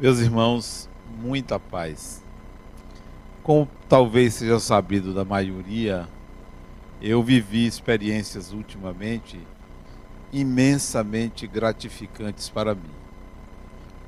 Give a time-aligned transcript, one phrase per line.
[0.00, 0.88] Meus irmãos,
[1.20, 2.24] muita paz.
[3.42, 6.08] Como talvez seja sabido da maioria,
[7.02, 9.38] eu vivi experiências ultimamente
[10.32, 12.94] imensamente gratificantes para mim.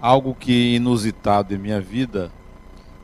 [0.01, 2.33] Algo que inusitado em minha vida,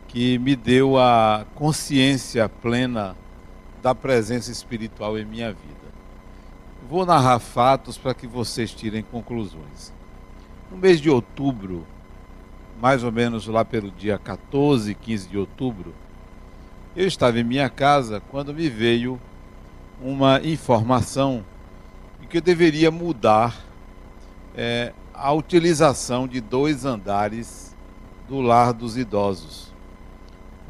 [0.07, 3.15] que me deu a consciência plena
[3.83, 5.93] da presença espiritual em minha vida.
[6.89, 9.93] Vou narrar fatos para que vocês tirem conclusões.
[10.71, 11.87] No mês de outubro,
[12.81, 15.95] mais ou menos lá pelo dia 14, 15 de outubro,
[16.95, 19.21] eu estava em minha casa quando me veio
[20.01, 21.45] uma informação
[22.21, 23.57] de que eu deveria mudar
[24.55, 27.77] é, a utilização de dois andares
[28.29, 29.73] do lar dos idosos.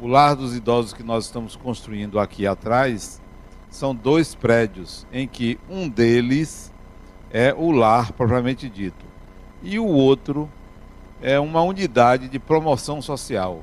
[0.01, 3.21] O lar dos idosos que nós estamos construindo aqui atrás
[3.69, 6.73] são dois prédios, em que um deles
[7.29, 9.05] é o lar propriamente dito,
[9.61, 10.49] e o outro
[11.21, 13.61] é uma unidade de promoção social,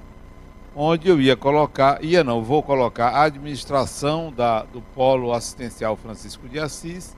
[0.74, 6.48] onde eu ia colocar, ia não, vou colocar a administração da, do Polo Assistencial Francisco
[6.48, 7.16] de Assis,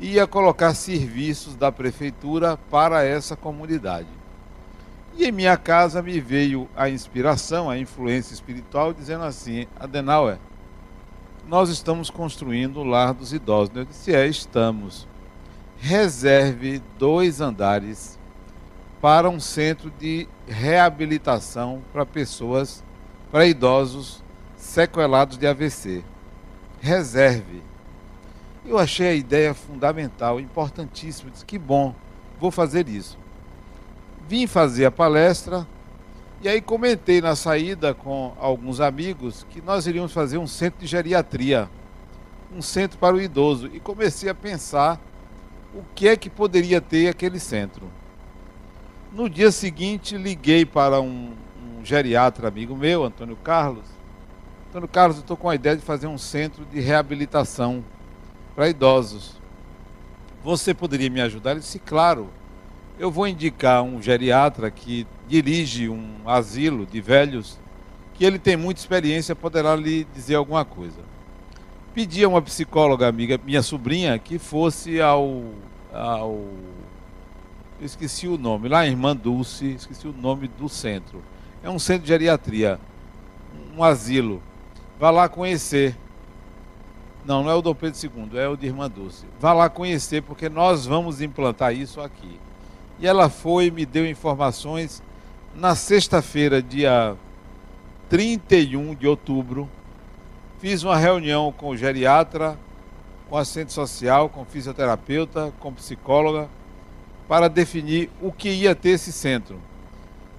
[0.00, 4.08] e ia colocar serviços da prefeitura para essa comunidade.
[5.16, 10.38] E em minha casa me veio a inspiração, a influência espiritual, dizendo assim: Adenauer,
[11.46, 13.76] nós estamos construindo o lar dos idosos.
[13.76, 15.06] Eu disse: é, estamos.
[15.78, 18.18] Reserve dois andares
[19.02, 22.84] para um centro de reabilitação para pessoas,
[23.32, 24.22] para idosos
[24.56, 26.04] sequelados de AVC.
[26.80, 27.64] Reserve.
[28.64, 31.32] Eu achei a ideia fundamental, importantíssima.
[31.32, 31.92] Disse que bom,
[32.38, 33.18] vou fazer isso.
[34.28, 35.66] Vim fazer a palestra
[36.40, 40.86] e aí comentei na saída com alguns amigos que nós iríamos fazer um centro de
[40.86, 41.68] geriatria,
[42.54, 43.68] um centro para o idoso.
[43.72, 45.00] E comecei a pensar
[45.74, 47.90] o que é que poderia ter aquele centro.
[49.14, 53.84] No dia seguinte, liguei para um, um geriatra amigo meu, Antônio Carlos.
[54.70, 57.84] Antônio Carlos, eu estou com a ideia de fazer um centro de reabilitação
[58.54, 59.38] para idosos.
[60.42, 61.50] Você poderia me ajudar?
[61.50, 62.30] Ele disse, claro.
[62.98, 67.58] Eu vou indicar um geriatra que dirige um asilo de velhos,
[68.14, 71.00] que ele tem muita experiência, poderá lhe dizer alguma coisa.
[71.92, 75.42] Pedi a uma psicóloga amiga, minha sobrinha, que fosse ao,
[75.92, 76.46] ao
[77.84, 81.22] esqueci o nome, lá em Irmã Dulce, esqueci o nome do centro.
[81.62, 82.78] É um centro de geriatria,
[83.76, 84.42] um asilo.
[84.98, 85.96] Vá lá conhecer.
[87.24, 89.26] Não, não é o Dom Pedro II, é o de Irmã Dulce.
[89.38, 92.38] Vá lá conhecer, porque nós vamos implantar isso aqui.
[92.98, 95.02] E ela foi e me deu informações
[95.54, 97.16] na sexta-feira, dia
[98.08, 99.68] 31 de outubro.
[100.58, 102.58] Fiz uma reunião com o geriatra,
[103.28, 106.48] com assistente social, com fisioterapeuta, com psicóloga
[107.28, 109.60] para definir o que ia ter esse centro.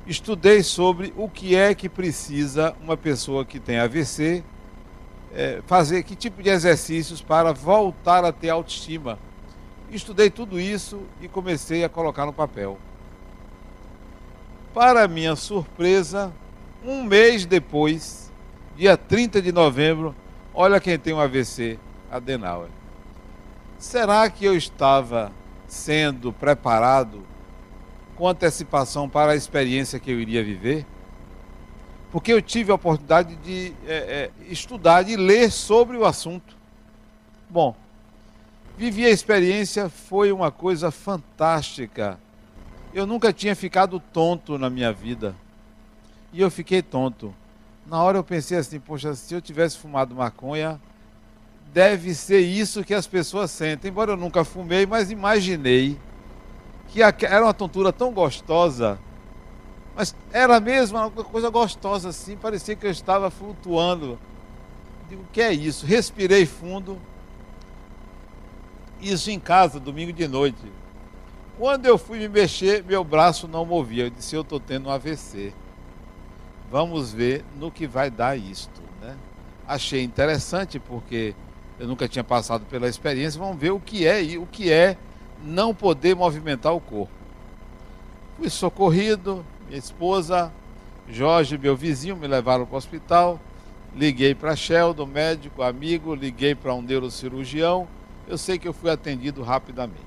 [0.06, 4.44] Estudei sobre o que é que precisa uma pessoa que tem AVC
[5.34, 9.18] é, fazer, que tipo de exercícios para voltar a ter autoestima.
[9.90, 12.78] Estudei tudo isso e comecei a colocar no papel.
[14.74, 16.34] Para minha surpresa,
[16.84, 18.32] um mês depois,
[18.76, 20.16] dia 30 de novembro,
[20.54, 21.80] olha quem tem um AVC,
[22.12, 22.70] Adenauer.
[23.78, 25.32] Será que eu estava
[25.74, 27.26] sendo preparado
[28.16, 30.86] com antecipação para a experiência que eu iria viver?
[32.12, 36.56] Porque eu tive a oportunidade de é, é, estudar, de ler sobre o assunto.
[37.50, 37.76] Bom,
[38.78, 42.20] vivi a experiência, foi uma coisa fantástica.
[42.94, 45.36] Eu nunca tinha ficado tonto na minha vida.
[46.32, 47.34] E eu fiquei tonto.
[47.88, 50.80] Na hora eu pensei assim, poxa, se eu tivesse fumado maconha,
[51.74, 53.90] deve ser isso que as pessoas sentem.
[53.90, 55.98] Embora eu nunca fumei, mas imaginei
[56.88, 59.00] que era uma tontura tão gostosa.
[59.96, 64.20] Mas era mesmo uma coisa gostosa assim, parecia que eu estava flutuando.
[65.10, 65.86] Digo, o que é isso?
[65.86, 67.00] Respirei fundo.
[69.02, 70.72] Isso em casa, domingo de noite.
[71.58, 74.06] Quando eu fui me mexer, meu braço não movia.
[74.06, 75.54] Eu disse, eu estou tendo um AVC.
[76.72, 78.82] Vamos ver no que vai dar isto.
[79.02, 79.16] Né?
[79.68, 81.36] Achei interessante porque
[81.80, 84.98] eu nunca tinha passado pela experiência, vamos ver o que é o que é
[85.44, 87.12] não poder movimentar o corpo.
[88.38, 90.52] Fui socorrido, minha esposa,
[91.10, 93.40] Jorge, meu vizinho, me levaram para o hospital.
[93.96, 97.88] Liguei para Sheldon, médico, amigo, liguei para um neurocirurgião.
[98.28, 100.02] Eu sei que eu fui atendido rapidamente.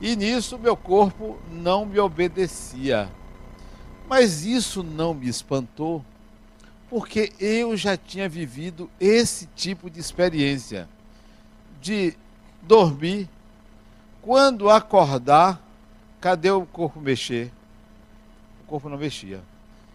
[0.00, 3.10] E nisso meu corpo não me obedecia.
[4.08, 6.04] Mas isso não me espantou,
[6.90, 10.88] porque eu já tinha vivido esse tipo de experiência
[11.80, 12.14] de
[12.60, 13.28] dormir,
[14.20, 15.62] quando acordar,
[16.20, 17.52] cadê o corpo mexer?
[18.64, 19.40] O corpo não mexia.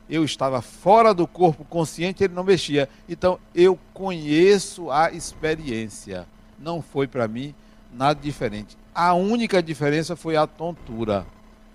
[0.10, 2.88] Eu estava fora do corpo consciente, ele não mexia.
[3.10, 6.26] Então eu conheço a experiência.
[6.58, 7.54] Não foi para mim
[7.94, 8.78] nada diferente.
[8.94, 11.28] A única diferença foi a tontura.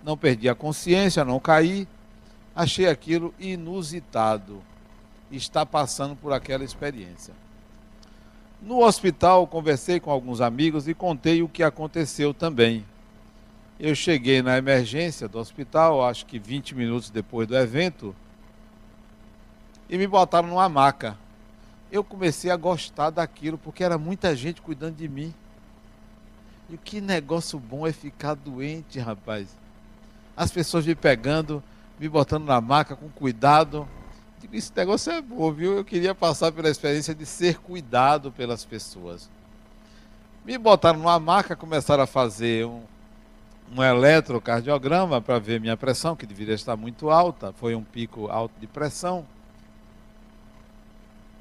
[0.02, 1.86] Não perdi a consciência, não caí.
[2.56, 4.62] Achei aquilo inusitado.
[5.30, 7.32] Está passando por aquela experiência.
[8.60, 12.84] No hospital, conversei com alguns amigos e contei o que aconteceu também.
[13.78, 18.14] Eu cheguei na emergência do hospital, acho que 20 minutos depois do evento,
[19.88, 21.16] e me botaram numa maca.
[21.90, 25.34] Eu comecei a gostar daquilo, porque era muita gente cuidando de mim.
[26.68, 29.48] E que negócio bom é ficar doente, rapaz.
[30.36, 31.62] As pessoas me pegando,
[31.98, 33.88] me botando na maca com cuidado.
[34.52, 35.76] Esse negócio é bom, viu?
[35.76, 39.30] Eu queria passar pela experiência de ser cuidado pelas pessoas.
[40.44, 42.82] Me botaram numa maca, começaram a fazer um,
[43.76, 47.52] um eletrocardiograma para ver minha pressão, que deveria estar muito alta.
[47.52, 49.24] Foi um pico alto de pressão.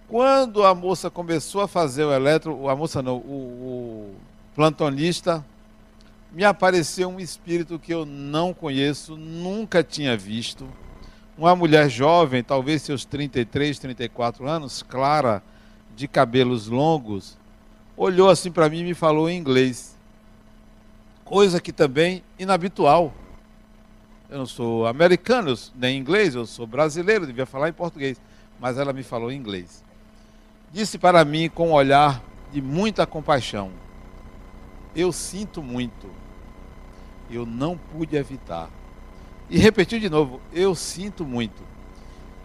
[0.08, 4.16] Quando a moça começou a fazer o eletro, a moça não, o, o
[4.54, 5.44] plantonista,
[6.32, 10.68] me apareceu um espírito que eu não conheço, nunca tinha visto.
[11.40, 15.42] Uma mulher jovem, talvez seus 33, 34 anos, clara,
[15.96, 17.38] de cabelos longos,
[17.96, 19.98] olhou assim para mim e me falou em inglês.
[21.24, 23.14] Coisa que também inabitual.
[24.30, 28.20] Eu não sou americano, nem inglês, eu sou brasileiro, devia falar em português.
[28.60, 29.82] Mas ela me falou em inglês.
[30.74, 32.22] Disse para mim com um olhar
[32.52, 33.72] de muita compaixão:
[34.94, 36.20] Eu sinto muito
[37.30, 38.70] eu não pude evitar.
[39.50, 41.64] E repetiu de novo: eu sinto muito.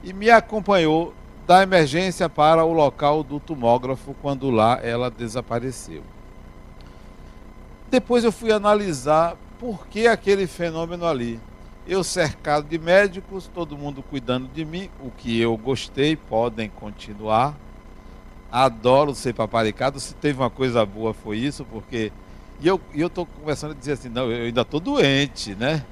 [0.03, 1.15] E me acompanhou
[1.47, 6.03] da emergência para o local do tomógrafo quando lá ela desapareceu.
[7.91, 11.39] Depois eu fui analisar por que aquele fenômeno ali.
[11.87, 17.55] Eu cercado de médicos, todo mundo cuidando de mim, o que eu gostei, podem continuar.
[18.51, 20.01] Adoro ser paparicado.
[20.01, 22.11] Se teve uma coisa boa foi isso, porque
[22.61, 25.85] e eu e estou começando a dizer assim, não, eu ainda estou doente, né?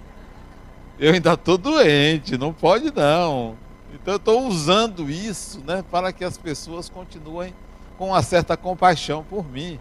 [1.02, 3.56] Eu ainda estou doente, não pode não.
[3.92, 7.52] Então eu estou usando isso né, para que as pessoas continuem
[7.98, 9.80] com uma certa compaixão por mim.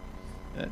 [0.56, 0.68] Né?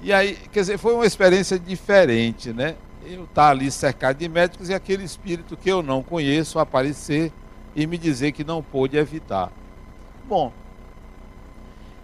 [0.00, 2.76] E aí, quer dizer, foi uma experiência diferente, né?
[3.04, 7.32] Eu estar tá ali cercado de médicos e aquele espírito que eu não conheço aparecer
[7.74, 9.50] e me dizer que não pôde evitar.
[10.28, 10.52] Bom,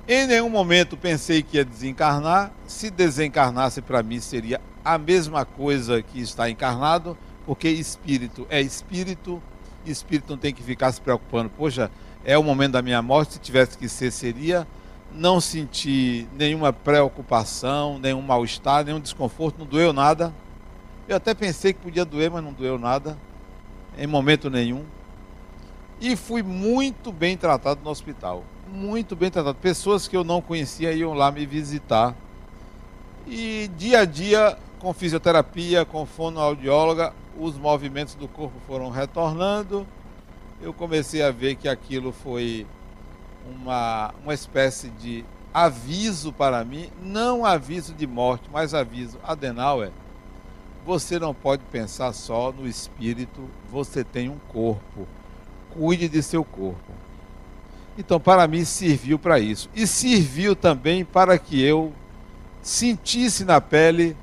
[0.09, 2.51] em nenhum momento pensei que ia desencarnar.
[2.67, 9.41] Se desencarnasse para mim seria a mesma coisa que está encarnado, porque espírito é espírito,
[9.87, 11.49] espírito não tem que ficar se preocupando.
[11.51, 11.91] Poxa,
[12.25, 14.67] é o momento da minha morte, se tivesse que ser, seria.
[15.13, 20.35] Não senti nenhuma preocupação, nenhum mal-estar, nenhum desconforto, não doeu nada.
[21.09, 23.17] Eu até pensei que podia doer, mas não doeu nada,
[23.97, 24.85] em momento nenhum.
[26.01, 29.57] E fui muito bem tratado no hospital muito bem tratado.
[29.57, 32.15] Pessoas que eu não conhecia iam lá me visitar.
[33.27, 39.87] E dia a dia, com fisioterapia, com fonoaudióloga, os movimentos do corpo foram retornando.
[40.61, 42.67] Eu comecei a ver que aquilo foi
[43.49, 49.19] uma, uma espécie de aviso para mim, não aviso de morte, mas aviso.
[49.23, 49.91] Adenauer,
[50.85, 55.07] você não pode pensar só no espírito, você tem um corpo.
[55.71, 56.93] Cuide de seu corpo.
[57.99, 59.71] Então, para mim, serviu para isso.
[59.75, 61.93] E serviu também para que eu
[62.63, 64.17] sentisse na pele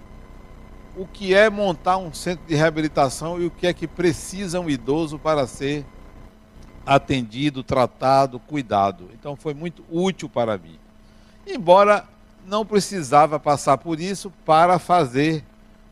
[0.95, 4.69] o que é montar um centro de reabilitação e o que é que precisa um
[4.69, 5.85] idoso para ser
[6.85, 9.09] atendido, tratado, cuidado.
[9.13, 10.77] Então, foi muito útil para mim.
[11.47, 12.05] Embora
[12.45, 15.43] não precisava passar por isso para fazer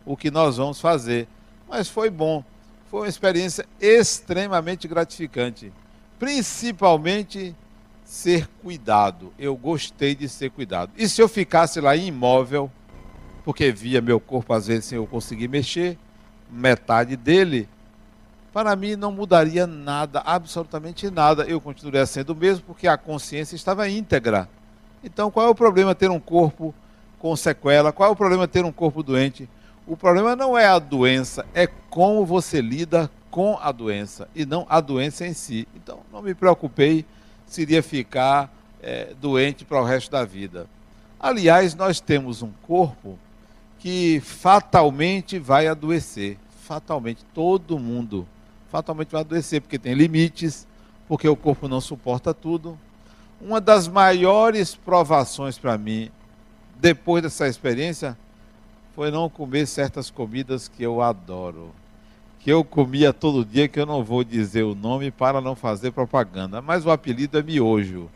[0.05, 1.27] o que nós vamos fazer.
[1.67, 2.43] Mas foi bom.
[2.89, 5.71] Foi uma experiência extremamente gratificante.
[6.19, 7.55] Principalmente
[8.03, 9.31] ser cuidado.
[9.39, 10.91] Eu gostei de ser cuidado.
[10.97, 12.69] E se eu ficasse lá imóvel,
[13.43, 15.97] porque via meu corpo às vezes sem eu conseguir mexer,
[16.49, 17.67] metade dele,
[18.53, 21.43] para mim não mudaria nada, absolutamente nada.
[21.43, 24.49] Eu continuaria sendo o mesmo porque a consciência estava íntegra.
[25.03, 26.73] Então, qual é o problema ter um corpo
[27.17, 27.91] com sequela?
[27.91, 29.49] Qual é o problema ter um corpo doente?
[29.87, 34.65] O problema não é a doença, é como você lida com a doença e não
[34.69, 35.67] a doença em si.
[35.75, 37.05] Então, não me preocupei
[37.47, 40.67] seria ficar é, doente para o resto da vida.
[41.19, 43.17] Aliás, nós temos um corpo
[43.81, 46.37] que fatalmente vai adoecer.
[46.61, 48.27] Fatalmente, todo mundo
[48.69, 50.65] fatalmente vai adoecer, porque tem limites,
[51.07, 52.79] porque o corpo não suporta tudo.
[53.41, 56.09] Uma das maiores provações para mim,
[56.79, 58.17] depois dessa experiência,
[58.95, 61.73] foi não comer certas comidas que eu adoro.
[62.39, 65.91] que eu comia todo dia, que eu não vou dizer o nome para não fazer
[65.91, 68.09] propaganda, mas o apelido é miojo.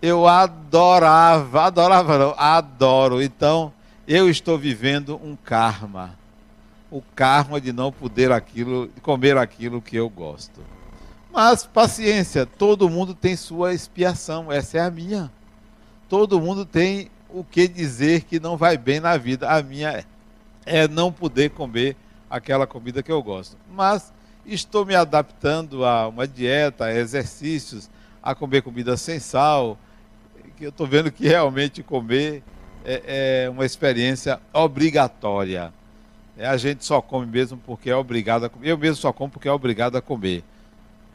[0.00, 3.20] Eu adorava, adorava não, adoro.
[3.20, 3.72] Então,
[4.08, 6.18] eu estou vivendo um karma.
[6.90, 10.62] O karma de não poder aquilo, comer aquilo que eu gosto.
[11.30, 15.30] Mas paciência, todo mundo tem sua expiação, essa é a minha.
[16.08, 19.50] Todo mundo tem o que dizer que não vai bem na vida.
[19.50, 20.02] A minha
[20.64, 21.94] é não poder comer
[22.30, 23.58] aquela comida que eu gosto.
[23.70, 24.10] Mas
[24.46, 27.90] estou me adaptando a uma dieta, a exercícios,
[28.22, 29.78] a comer comida sem sal,
[30.56, 32.42] que eu estou vendo que realmente comer
[32.88, 35.70] é, é, uma experiência obrigatória.
[36.38, 38.70] É, a gente só come mesmo porque é obrigado a comer.
[38.70, 40.42] Eu mesmo só como porque é obrigado a comer.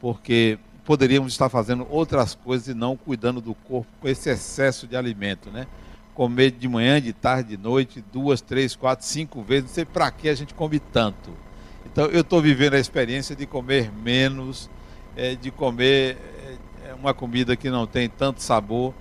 [0.00, 4.96] Porque poderíamos estar fazendo outras coisas e não cuidando do corpo com esse excesso de
[4.96, 5.66] alimento, né?
[6.14, 10.08] Comer de manhã, de tarde, de noite, duas, três, quatro, cinco vezes, não sei para
[10.12, 11.30] que a gente come tanto.
[11.84, 14.70] Então eu estou vivendo a experiência de comer menos,
[15.16, 16.18] é, de comer
[16.86, 18.94] é, uma comida que não tem tanto sabor,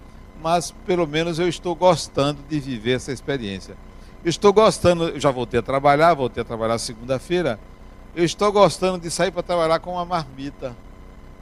[0.43, 3.75] mas pelo menos eu estou gostando de viver essa experiência.
[4.23, 7.59] Eu estou gostando, eu já voltei a trabalhar, voltei a trabalhar segunda-feira,
[8.15, 10.75] eu estou gostando de sair para trabalhar com uma marmita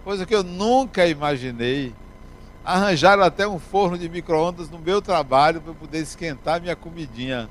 [0.03, 1.93] coisa que eu nunca imaginei.
[2.63, 7.50] Arranjaram até um forno de micro-ondas no meu trabalho para poder esquentar minha comidinha.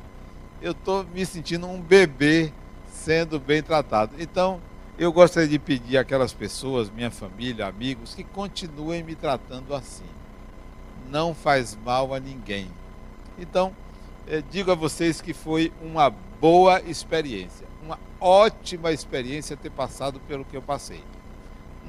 [0.62, 2.52] Eu estou me sentindo um bebê
[2.92, 4.14] sendo bem tratado.
[4.19, 4.61] Então,
[4.99, 10.04] eu gostaria de pedir àquelas pessoas, minha família, amigos, que continuem me tratando assim.
[11.11, 12.71] Não faz mal a ninguém.
[13.38, 13.75] Então,
[14.26, 20.45] eh, digo a vocês que foi uma boa experiência, uma ótima experiência ter passado pelo
[20.45, 21.02] que eu passei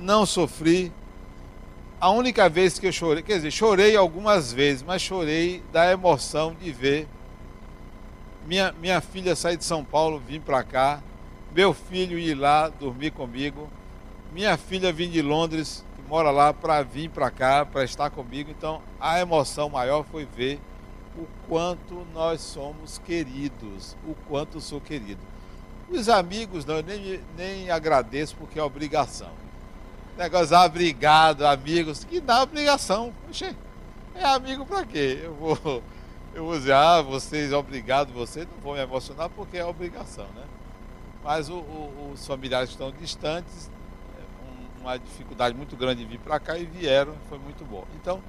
[0.02, 0.92] não sofri.
[2.00, 6.56] A única vez que eu chorei, quer dizer, chorei algumas vezes, mas chorei da emoção
[6.60, 7.08] de ver
[8.48, 11.00] minha, minha filha sair de São Paulo, vir para cá,
[11.54, 13.70] meu filho ir lá dormir comigo,
[14.34, 18.52] minha filha vir de Londres, mora lá, para vir para cá, para estar comigo.
[18.52, 20.60] Então, a emoção maior foi ver
[21.18, 25.22] o quanto nós somos queridos, o quanto sou querido.
[25.90, 29.32] Os amigos, não, eu nem, nem agradeço porque é obrigação
[30.22, 33.14] negócio, ah, obrigado, amigos, que dá obrigação.
[33.28, 33.56] Oxê,
[34.16, 35.20] é amigo para quê?
[35.24, 35.84] Eu vou,
[36.34, 40.44] eu vou dizer, ah, vocês, obrigado, vocês, não vou me emocionar porque é obrigação, né?
[41.24, 43.70] Mas o, o, os familiares estão distantes,
[44.82, 47.86] uma dificuldade muito grande de vir para cá e vieram, foi muito bom.
[47.96, 48.22] Então,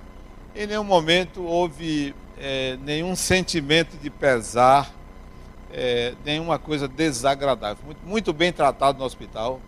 [0.55, 4.93] em nenhum momento houve é, nenhum sentimento de pesar,
[5.73, 7.85] é, nenhuma coisa desagradável.
[7.85, 9.61] Muito, muito bem tratado no hospital,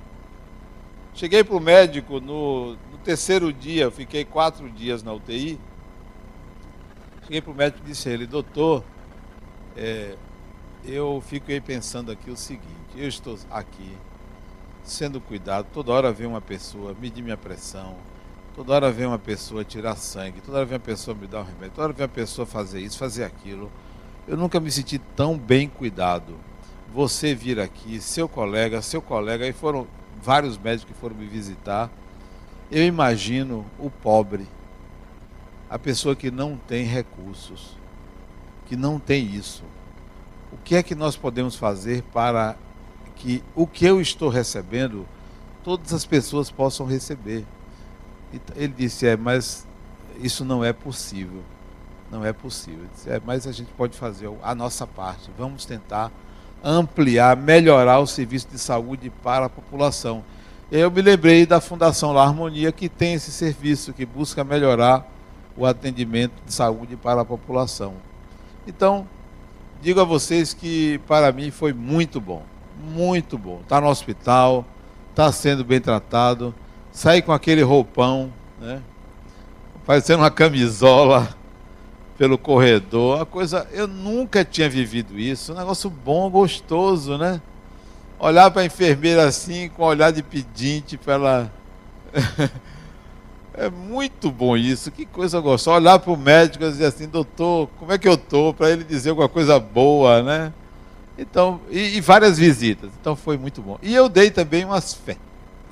[1.14, 5.61] Cheguei para o médico no, no, terceiro dia, fiquei quatro dias na UTI.
[7.23, 8.83] Cheguei para o médico e disse a ele, doutor,
[9.76, 10.17] é,
[10.85, 13.97] eu fiquei pensando aqui o seguinte, eu estou aqui
[14.85, 17.97] sendo cuidado, toda hora vem uma pessoa medir minha pressão,
[18.55, 21.45] toda hora vem uma pessoa tirar sangue, toda hora vem uma pessoa me dar um
[21.45, 23.73] remédio, toda hora vem uma pessoa fazer isso, fazer aquilo.
[24.29, 26.37] Eu nunca me senti tão bem cuidado.
[26.93, 29.87] Você vir aqui, seu colega, seu colega, e foram
[30.23, 31.91] vários médicos que foram me visitar.
[32.71, 34.47] Eu imagino o pobre,
[35.69, 37.76] a pessoa que não tem recursos,
[38.67, 39.64] que não tem isso.
[40.53, 42.57] O que é que nós podemos fazer para
[43.16, 45.06] que o que eu estou recebendo,
[45.62, 47.44] todas as pessoas possam receber?
[48.56, 49.66] Ele disse: É, mas
[50.21, 51.42] isso não é possível.
[52.11, 52.87] Não é possível.
[52.92, 55.30] Disse, é, mas a gente pode fazer a nossa parte.
[55.37, 56.12] Vamos tentar
[56.62, 60.25] ampliar, melhorar o serviço de saúde para a população.
[60.71, 65.06] Eu me lembrei da Fundação La Harmonia, que tem esse serviço, que busca melhorar
[65.56, 67.94] o atendimento de saúde para a população.
[68.66, 69.06] Então,
[69.83, 72.42] digo a vocês que para mim foi muito bom,
[72.78, 73.61] muito bom.
[73.62, 74.64] Está no hospital,
[75.11, 76.54] está sendo bem tratado,
[76.90, 78.81] sair com aquele roupão, né?
[79.87, 81.28] parecendo uma camisola
[82.19, 83.21] pelo corredor.
[83.21, 85.52] A coisa, eu nunca tinha vivido isso.
[85.52, 87.40] Um negócio bom, gostoso, né?
[88.19, 91.52] Olhar para a enfermeira assim, com um olhar de pedinte para ela.
[93.54, 95.76] é muito bom isso, que coisa gostosa.
[95.76, 98.54] Olhar para o médico e dizer assim, doutor, como é que eu estou?
[98.54, 100.52] Para ele dizer alguma coisa boa, né?
[101.16, 102.90] Então, e, e, várias visitas.
[103.00, 103.78] Então foi muito bom.
[103.83, 105.23] E eu dei também umas, férias,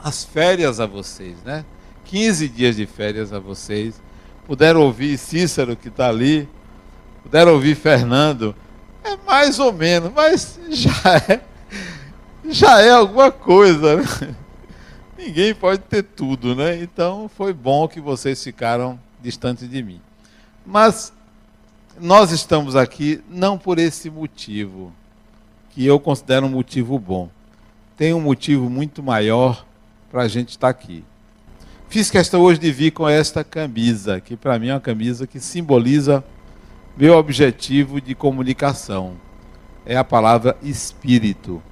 [0.01, 1.65] umas férias a vocês, né?
[2.05, 4.01] 15 dias de férias a vocês
[4.47, 6.49] puderam ouvir Cícero, que está ali,
[7.23, 8.55] puderam ouvir Fernando.
[9.05, 11.41] É mais ou menos, mas já é,
[12.49, 13.97] já é alguma coisa.
[13.97, 14.37] Né?
[15.19, 16.83] Ninguém pode ter tudo, né?
[16.83, 20.01] Então foi bom que vocês ficaram distantes de mim.
[20.65, 21.13] Mas
[22.01, 24.93] nós estamos aqui não por esse motivo,
[25.73, 27.29] que eu considero um motivo bom.
[27.97, 29.65] tem um motivo muito maior
[30.11, 31.05] para a gente estar aqui.
[31.89, 35.39] Fiz questão hoje de vir com esta camisa, que para mim é uma camisa que
[35.39, 36.25] simboliza
[36.97, 39.15] meu objetivo de comunicação.
[39.85, 41.63] É a palavra espírito.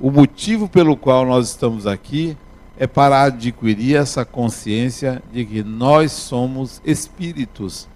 [0.00, 2.36] O motivo pelo qual nós estamos aqui
[2.76, 7.88] é para adquirir essa consciência de que nós somos espíritos.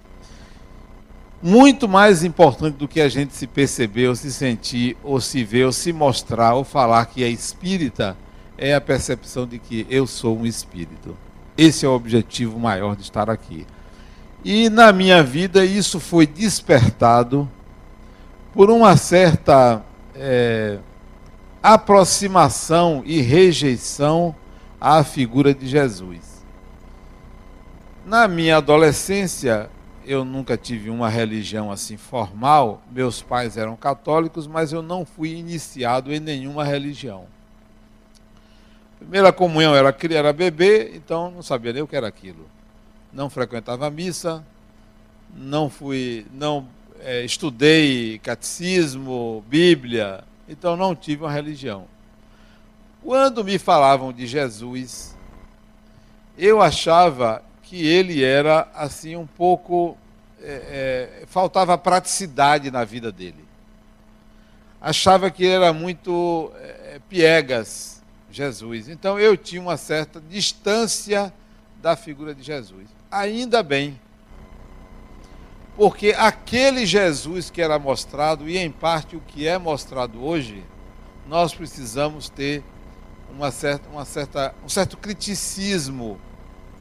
[1.42, 5.64] Muito mais importante do que a gente se perceber, ou se sentir, ou se ver,
[5.64, 8.16] ou se mostrar, ou falar que é espírita,
[8.58, 11.16] é a percepção de que eu sou um espírito.
[11.56, 13.66] Esse é o objetivo maior de estar aqui.
[14.44, 17.48] E na minha vida isso foi despertado
[18.52, 19.82] por uma certa
[20.14, 20.78] é,
[21.62, 24.34] aproximação e rejeição
[24.80, 26.44] à figura de Jesus.
[28.04, 29.70] Na minha adolescência,
[30.04, 32.82] eu nunca tive uma religião assim formal.
[32.90, 37.26] Meus pais eram católicos, mas eu não fui iniciado em nenhuma religião.
[38.98, 42.48] Primeira comunhão era, era bebê, então não sabia nem o que era aquilo.
[43.12, 44.44] Não frequentava missa,
[45.34, 46.66] não fui, não
[47.00, 51.86] é, estudei catecismo, Bíblia, então não tive uma religião.
[53.02, 55.16] Quando me falavam de Jesus,
[56.36, 59.96] eu achava que ele era assim um pouco
[60.42, 63.44] é, é, faltava praticidade na vida dele.
[64.80, 68.88] Achava que ele era muito é, piegas, Jesus.
[68.88, 71.32] Então eu tinha uma certa distância
[71.80, 72.88] da figura de Jesus.
[73.08, 74.00] Ainda bem.
[75.76, 80.64] Porque aquele Jesus que era mostrado, e em parte o que é mostrado hoje,
[81.28, 82.64] nós precisamos ter
[83.32, 86.18] uma certa, uma certa, um certo criticismo,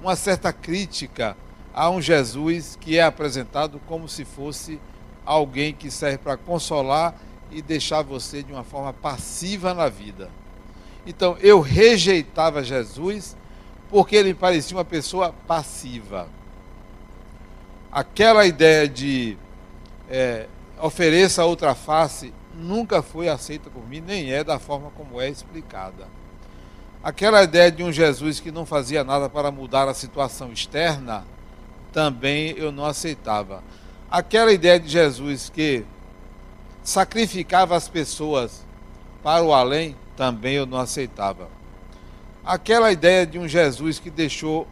[0.01, 1.35] uma certa crítica
[1.73, 4.79] a um Jesus que é apresentado como se fosse
[5.25, 7.15] alguém que serve para consolar
[7.51, 10.29] e deixar você de uma forma passiva na vida.
[11.05, 13.35] Então eu rejeitava Jesus
[13.89, 16.27] porque ele parecia uma pessoa passiva.
[17.91, 19.37] Aquela ideia de
[20.09, 20.47] é,
[20.79, 26.07] ofereça outra face nunca foi aceita por mim, nem é da forma como é explicada.
[27.01, 31.23] Aquela ideia de um Jesus que não fazia nada para mudar a situação externa,
[31.93, 33.63] também eu não aceitava.
[34.11, 35.85] Aquela ideia de Jesus que
[36.83, 38.65] sacrificava as pessoas
[39.23, 41.47] para o além, também eu não aceitava.
[42.43, 44.67] Aquela ideia de um Jesus que deixou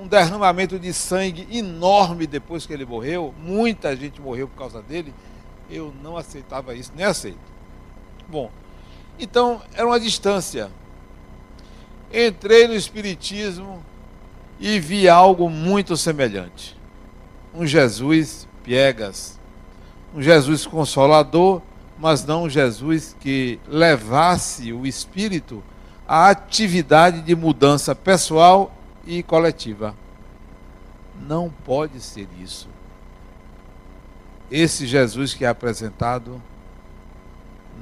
[0.00, 5.12] um derramamento de sangue enorme depois que ele morreu, muita gente morreu por causa dele,
[5.68, 7.38] eu não aceitava isso, nem aceito.
[8.28, 8.50] Bom,
[9.18, 10.70] então era uma distância.
[12.12, 13.82] Entrei no Espiritismo
[14.58, 16.76] e vi algo muito semelhante.
[17.54, 19.38] Um Jesus piegas,
[20.14, 21.62] um Jesus consolador
[21.98, 25.62] mas não um Jesus que levasse o espírito
[26.06, 28.72] à atividade de mudança pessoal
[29.04, 29.94] e coletiva.
[31.26, 32.68] Não pode ser isso.
[34.50, 36.40] Esse Jesus que é apresentado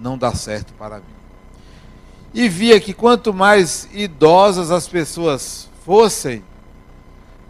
[0.01, 1.16] não dá certo para mim.
[2.37, 6.45] E via que quanto mais idosas as pessoas fossem,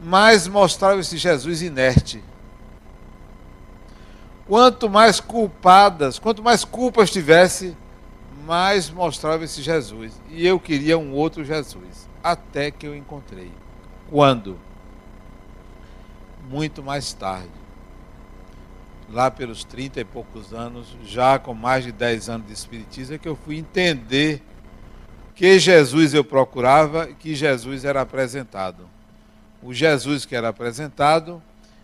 [0.03, 2.22] mais mostrava esse Jesus inerte
[4.46, 7.77] Quanto mais culpadas, quanto mais culpas tivesse,
[8.44, 10.20] mais mostrava esse Jesus.
[10.31, 12.09] E eu queria um outro Jesus.
[12.22, 13.51] Até que eu encontrei.
[14.09, 14.57] Quando?
[16.49, 17.51] Muito mais tarde.
[19.11, 23.18] Lá pelos 30 e poucos anos, já com mais de 10 anos de Espiritismo, é
[23.18, 24.42] que eu fui entender
[25.37, 28.88] que Jesus eu procurava e que Jesus era apresentado.
[29.62, 31.42] O Jesus que era apresentado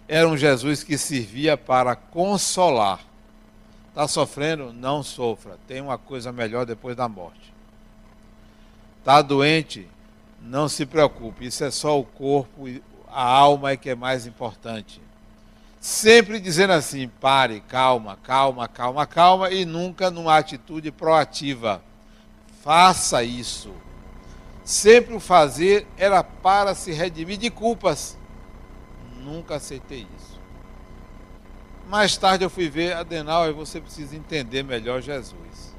[0.09, 3.01] era um Jesus que servia para consolar.
[3.91, 4.73] Está sofrendo?
[4.73, 5.59] Não sofra.
[5.69, 7.53] Tem uma coisa melhor depois da morte.
[9.01, 9.87] Está doente?
[10.41, 11.47] Não se preocupe.
[11.47, 12.67] Isso é só o corpo,
[13.07, 15.01] a alma é que é mais importante.
[15.79, 21.83] Sempre dizendo assim: pare, calma, calma, calma, calma, e nunca numa atitude proativa.
[22.63, 23.71] Faça isso.
[24.65, 28.17] Sempre o fazer era para se redimir de culpas
[29.23, 30.41] nunca aceitei isso.
[31.89, 35.75] Mais tarde eu fui ver Adenauer, você precisa entender melhor Jesus.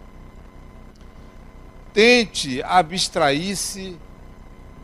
[1.94, 3.98] Tente abstrair-se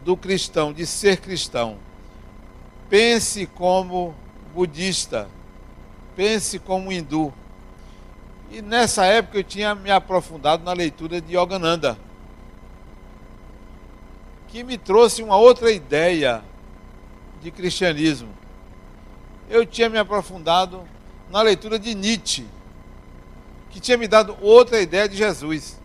[0.04, 1.78] do cristão, de ser cristão.
[2.90, 4.16] Pense como
[4.54, 5.30] budista,
[6.16, 7.34] pense como hindu.
[8.52, 11.98] E nessa época eu tinha me aprofundado na leitura de Yogananda,
[14.48, 16.44] que me trouxe uma outra ideia
[17.42, 18.40] de cristianismo
[19.50, 20.88] eu tinha me aprofundado
[21.30, 22.46] na leitura de Nietzsche,
[23.72, 25.80] que tinha me dado outra ideia de Jesus.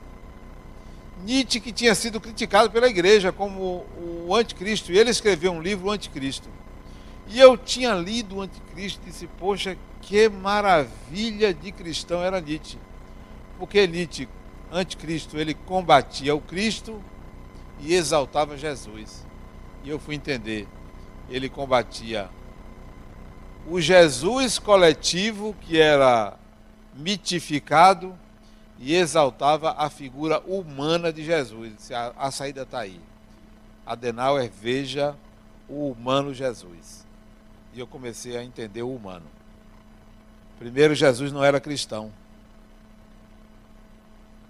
[1.24, 3.86] Nietzsche que tinha sido criticado pela igreja como
[4.26, 6.48] o anticristo, e ele escreveu um livro, o Anticristo.
[7.28, 12.78] E eu tinha lido o Anticristo e disse, poxa, que maravilha de cristão era Nietzsche.
[13.58, 14.28] Porque Nietzsche,
[14.70, 17.02] anticristo, ele combatia o Cristo
[17.80, 19.24] e exaltava Jesus.
[19.82, 20.68] E eu fui entender,
[21.28, 22.28] ele combatia
[23.66, 26.36] o Jesus coletivo, que era
[26.94, 28.18] mitificado,
[28.78, 31.90] e exaltava a figura humana de Jesus.
[31.90, 33.00] A, a saída está aí.
[33.86, 35.16] Adenauer veja
[35.68, 37.03] o humano Jesus.
[37.74, 39.26] E eu comecei a entender o humano.
[40.58, 42.12] Primeiro, Jesus não era cristão.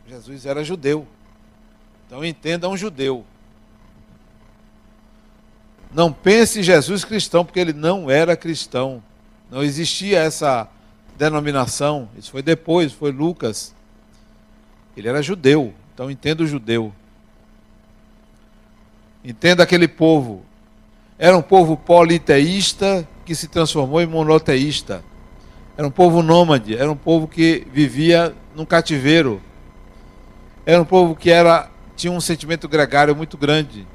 [0.06, 1.06] Jesus era judeu.
[2.06, 3.24] Então entenda um judeu.
[5.90, 9.02] Não pense Jesus cristão, porque ele não era cristão.
[9.50, 10.68] Não existia essa
[11.16, 12.08] denominação.
[12.18, 13.74] Isso foi depois, foi Lucas.
[14.94, 15.72] Ele era judeu.
[15.94, 16.92] Então entenda o judeu.
[19.24, 20.44] Entenda aquele povo.
[21.18, 25.02] Era um povo politeísta que se transformou em monoteísta.
[25.76, 29.40] Era um povo nômade, era um povo que vivia num cativeiro.
[30.64, 33.86] Era um povo que era, tinha um sentimento gregário muito grande.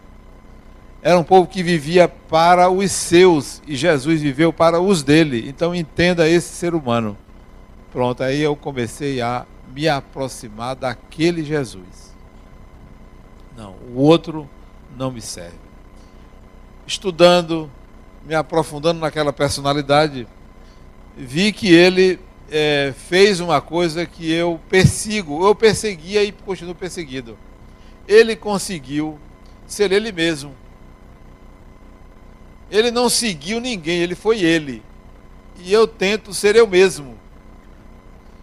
[1.01, 5.47] Era um povo que vivia para os seus e Jesus viveu para os dele.
[5.47, 7.17] Então entenda esse ser humano.
[7.91, 12.13] Pronto, aí eu comecei a me aproximar daquele Jesus.
[13.55, 14.49] Não, o outro
[14.97, 15.57] não me serve.
[16.85, 17.71] Estudando,
[18.29, 20.27] me aprofundando naquela personalidade,
[21.17, 22.19] vi que ele
[22.51, 27.35] é, fez uma coisa que eu persigo, eu perseguia e continuo perseguido.
[28.07, 29.17] Ele conseguiu
[29.65, 30.53] ser ele mesmo.
[32.69, 34.83] Ele não seguiu ninguém, ele foi ele.
[35.57, 37.17] E eu tento ser eu mesmo.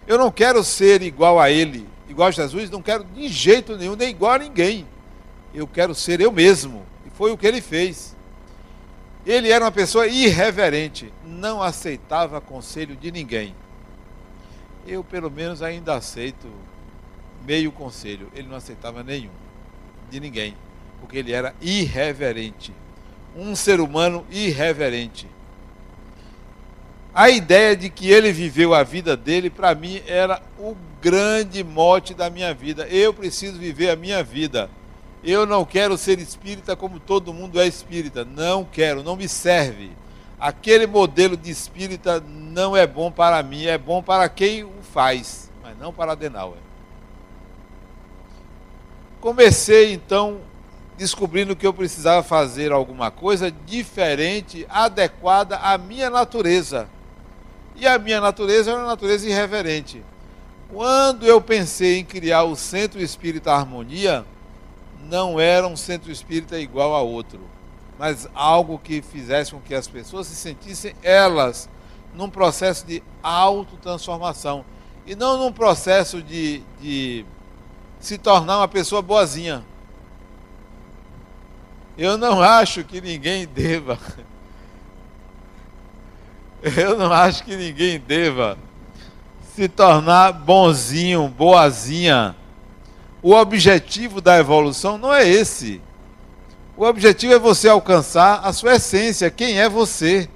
[0.05, 3.94] Eu não quero ser igual a ele, igual a Jesus, não quero de jeito nenhum,
[3.94, 4.85] nem igual a ninguém.
[5.55, 6.85] Eu quero ser eu mesmo.
[7.07, 8.15] E foi o que ele fez.
[9.27, 13.55] Ele era uma pessoa irreverente, não aceitava conselho de ninguém.
[14.87, 16.49] Eu, pelo menos, ainda aceito
[17.45, 18.31] meio conselho.
[18.35, 19.33] Ele não aceitava nenhum,
[20.09, 20.57] de ninguém,
[21.01, 22.73] porque ele era irreverente
[23.37, 25.29] um ser humano irreverente.
[27.15, 32.15] A ideia de que ele viveu a vida dele, para mim, era o grande mote
[32.15, 32.87] da minha vida.
[32.89, 34.71] Eu preciso viver a minha vida.
[35.22, 38.24] Eu não quero ser espírita como todo mundo é espírita.
[38.24, 39.90] Não quero, não me serve.
[40.38, 45.50] Aquele modelo de espírita não é bom para mim, é bom para quem o faz,
[45.62, 46.59] mas não para Adenauer.
[49.20, 50.40] Comecei então
[50.96, 56.88] descobrindo que eu precisava fazer alguma coisa diferente, adequada à minha natureza.
[57.74, 60.02] E a minha natureza era uma natureza irreverente.
[60.72, 64.24] Quando eu pensei em criar o Centro Espírita Harmonia,
[65.09, 67.40] não era um centro espírita igual a outro,
[67.99, 71.69] mas algo que fizesse com que as pessoas se sentissem elas
[72.14, 74.64] num processo de autotransformação
[75.07, 77.25] e não num processo de, de
[78.01, 79.64] se tornar uma pessoa boazinha.
[81.97, 83.99] Eu não acho que ninguém deva.
[86.77, 88.59] Eu não acho que ninguém deva
[89.55, 92.35] se tornar bonzinho, boazinha.
[93.27, 95.83] O objetivo da evolução não é esse.
[96.77, 100.31] O objetivo é você alcançar a sua essência, quem é você,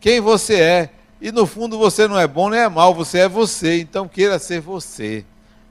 [0.00, 0.90] quem você é.
[1.20, 4.38] E no fundo você não é bom nem é mal, você é você, então queira
[4.38, 5.26] ser você.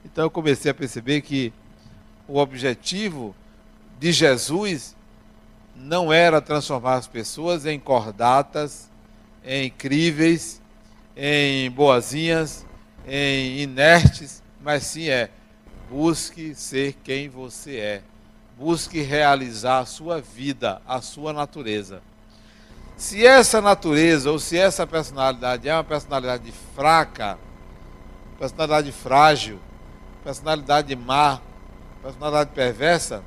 [0.06, 1.52] Então eu comecei a perceber que
[2.28, 3.36] o objetivo
[4.00, 4.96] de Jesus
[5.76, 8.88] não era transformar as pessoas em cordatas,
[9.44, 10.62] em incríveis,
[11.18, 12.68] em boazinhas,
[13.08, 15.32] em inertes, mas sim é
[15.90, 18.02] busque ser quem você é.
[18.58, 22.02] Busque realizar a sua vida, a sua natureza.
[22.96, 27.38] Se essa natureza ou se essa personalidade é uma personalidade fraca,
[28.40, 29.60] personalidade frágil,
[30.24, 31.42] personalidade má,
[32.02, 33.22] personalidade perversa,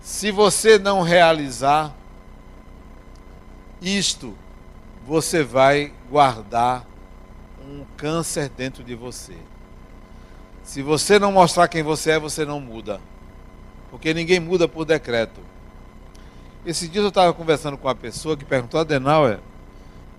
[0.00, 1.94] se você não realizar
[3.82, 4.36] isto,
[5.06, 6.86] você vai guardar
[7.68, 9.36] um câncer dentro de você.
[10.66, 13.00] Se você não mostrar quem você é, você não muda.
[13.90, 15.40] Porque ninguém muda por decreto.
[16.66, 19.38] Esse dia eu estava conversando com uma pessoa que perguntou, Adenauer,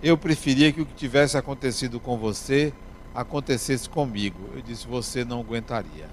[0.02, 2.72] eu preferia que o que tivesse acontecido com você
[3.14, 4.48] acontecesse comigo.
[4.54, 6.08] Eu disse, você não aguentaria.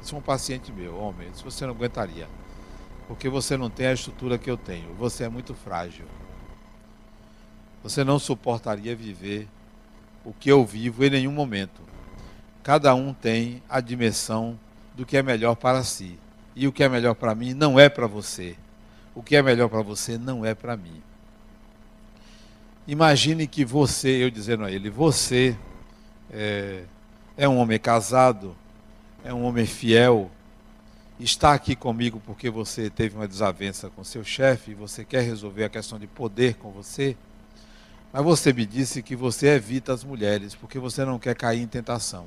[0.00, 2.28] Isso é um paciente meu, homem, se você não aguentaria
[3.12, 4.94] porque você não tem a estrutura que eu tenho.
[4.94, 6.06] Você é muito frágil.
[7.82, 9.48] Você não suportaria viver
[10.24, 11.82] o que eu vivo em nenhum momento.
[12.62, 14.58] Cada um tem a dimensão
[14.94, 16.18] do que é melhor para si.
[16.54, 18.56] E o que é melhor para mim não é para você.
[19.14, 21.02] O que é melhor para você não é para mim.
[22.86, 25.56] Imagine que você, eu dizendo a ele, você
[26.30, 26.84] é,
[27.36, 28.56] é um homem casado,
[29.24, 30.30] é um homem fiel,
[31.18, 35.64] está aqui comigo porque você teve uma desavença com seu chefe e você quer resolver
[35.64, 37.16] a questão de poder com você.
[38.12, 41.66] Mas você me disse que você evita as mulheres porque você não quer cair em
[41.66, 42.26] tentação.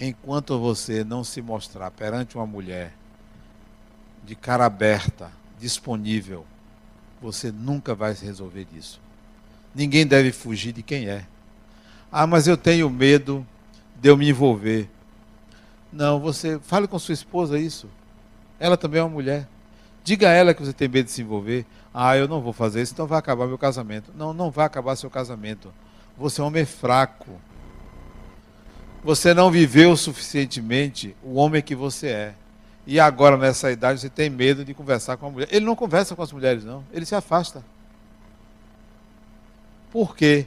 [0.00, 2.94] Enquanto você não se mostrar perante uma mulher
[4.24, 6.46] de cara aberta, disponível,
[7.20, 9.00] você nunca vai se resolver disso.
[9.74, 11.26] Ninguém deve fugir de quem é.
[12.10, 13.46] Ah, mas eu tenho medo
[14.00, 14.88] de eu me envolver.
[15.92, 17.88] Não, você fale com sua esposa isso.
[18.60, 19.48] Ela também é uma mulher.
[20.04, 21.66] Diga a ela que você tem medo de se envolver.
[21.92, 24.12] Ah, eu não vou fazer isso, então vai acabar meu casamento.
[24.16, 25.72] Não, não vai acabar seu casamento.
[26.16, 27.40] Você é um homem fraco.
[29.02, 32.34] Você não viveu suficientemente o homem que você é.
[32.86, 35.48] E agora, nessa idade, você tem medo de conversar com a mulher.
[35.50, 36.84] Ele não conversa com as mulheres, não.
[36.92, 37.62] Ele se afasta.
[39.90, 40.46] Por quê?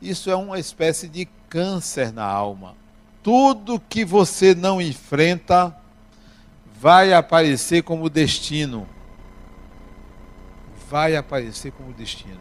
[0.00, 2.74] Isso é uma espécie de câncer na alma.
[3.22, 5.76] Tudo que você não enfrenta
[6.80, 8.86] vai aparecer como destino.
[10.88, 12.40] Vai aparecer como destino.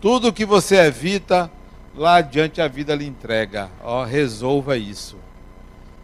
[0.00, 1.50] Tudo que você evita,
[1.94, 3.70] lá adiante a vida lhe entrega.
[3.82, 5.16] Ó, resolva isso.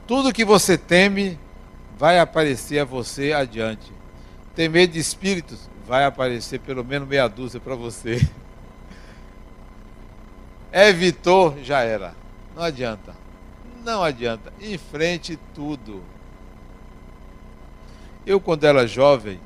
[0.06, 1.38] Tudo que você teme
[1.98, 3.92] vai aparecer a você adiante.
[4.54, 8.26] Temer de espíritos vai aparecer pelo menos meia dúzia para você.
[10.72, 12.14] Evitou, já era.
[12.54, 13.14] Não adianta.
[13.84, 14.52] Não adianta.
[14.60, 16.02] Enfrente tudo.
[18.26, 19.40] Eu, quando era jovem,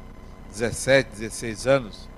[0.50, 2.08] 17, 16 anos,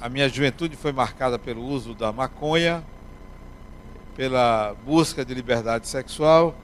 [0.00, 2.84] a minha juventude foi marcada pelo uso da maconha,
[4.14, 6.54] pela busca de liberdade sexual,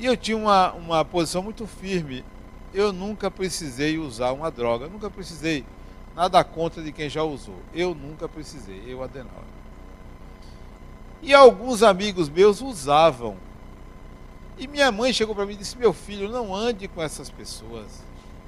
[0.00, 2.24] e eu tinha uma, uma posição muito firme.
[2.72, 5.62] Eu nunca precisei usar uma droga, nunca precisei.
[6.16, 7.56] Nada contra de quem já usou.
[7.74, 9.44] Eu nunca precisei, eu, Adenauer.
[11.20, 13.36] E alguns amigos meus usavam.
[14.56, 18.02] E minha mãe chegou para mim e disse: Meu filho, não ande com essas pessoas.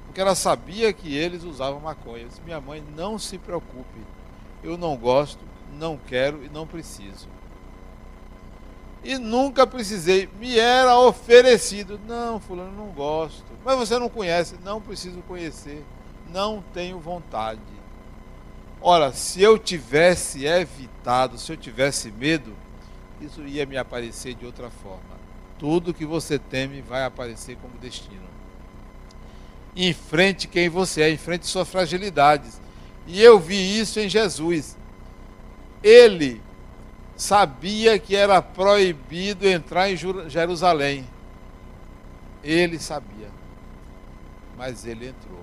[0.05, 2.23] Porque ela sabia que eles usavam maconha.
[2.23, 3.99] Eu disse, Minha mãe, não se preocupe.
[4.63, 5.39] Eu não gosto,
[5.77, 7.27] não quero e não preciso.
[9.03, 10.29] E nunca precisei.
[10.39, 11.99] Me era oferecido.
[12.07, 13.43] Não, fulano, não gosto.
[13.63, 14.55] Mas você não conhece.
[14.63, 15.83] Não preciso conhecer.
[16.31, 17.59] Não tenho vontade.
[18.81, 22.53] Ora, se eu tivesse evitado, se eu tivesse medo,
[23.21, 25.13] isso ia me aparecer de outra forma.
[25.57, 28.27] Tudo que você teme vai aparecer como destino.
[29.75, 32.59] Enfrente quem você é, enfrente suas fragilidades.
[33.07, 34.77] E eu vi isso em Jesus.
[35.81, 36.41] Ele
[37.23, 39.95] sabia que era proibido entrar em
[40.27, 41.07] Jerusalém.
[42.43, 43.29] Ele sabia.
[44.57, 45.39] Mas ele entrou.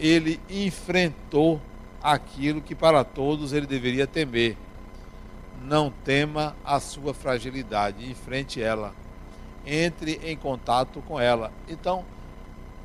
[0.00, 1.60] Ele enfrentou
[2.02, 4.56] aquilo que para todos ele deveria temer
[5.62, 8.94] não tema a sua fragilidade, enfrente ela,
[9.66, 11.52] entre em contato com ela.
[11.68, 12.02] Então,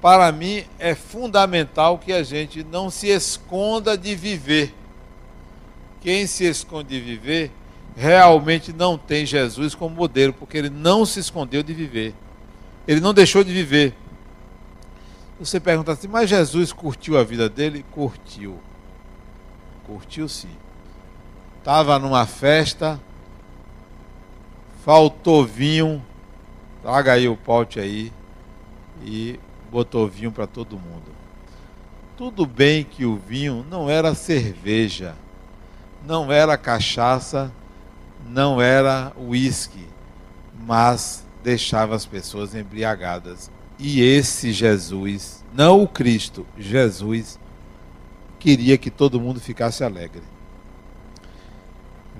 [0.01, 4.75] para mim é fundamental que a gente não se esconda de viver.
[6.01, 7.51] Quem se esconde de viver
[7.95, 12.13] realmente não tem Jesus como modelo, porque ele não se escondeu de viver.
[12.87, 13.95] Ele não deixou de viver.
[15.39, 17.85] Você pergunta assim, mas Jesus curtiu a vida dele?
[17.91, 18.59] Curtiu.
[19.85, 20.49] Curtiu sim.
[21.59, 22.99] Estava numa festa,
[24.83, 26.03] faltou vinho,
[26.81, 28.13] traga aí o pote aí
[29.03, 29.39] e
[29.71, 31.15] botou vinho para todo mundo.
[32.15, 35.15] Tudo bem que o vinho não era cerveja,
[36.05, 37.51] não era cachaça,
[38.25, 39.87] não era uísque,
[40.65, 43.51] mas deixava as pessoas embriagadas.
[43.77, 47.39] E esse Jesus, não o Cristo, Jesus,
[48.39, 50.23] queria que todo mundo ficasse alegre.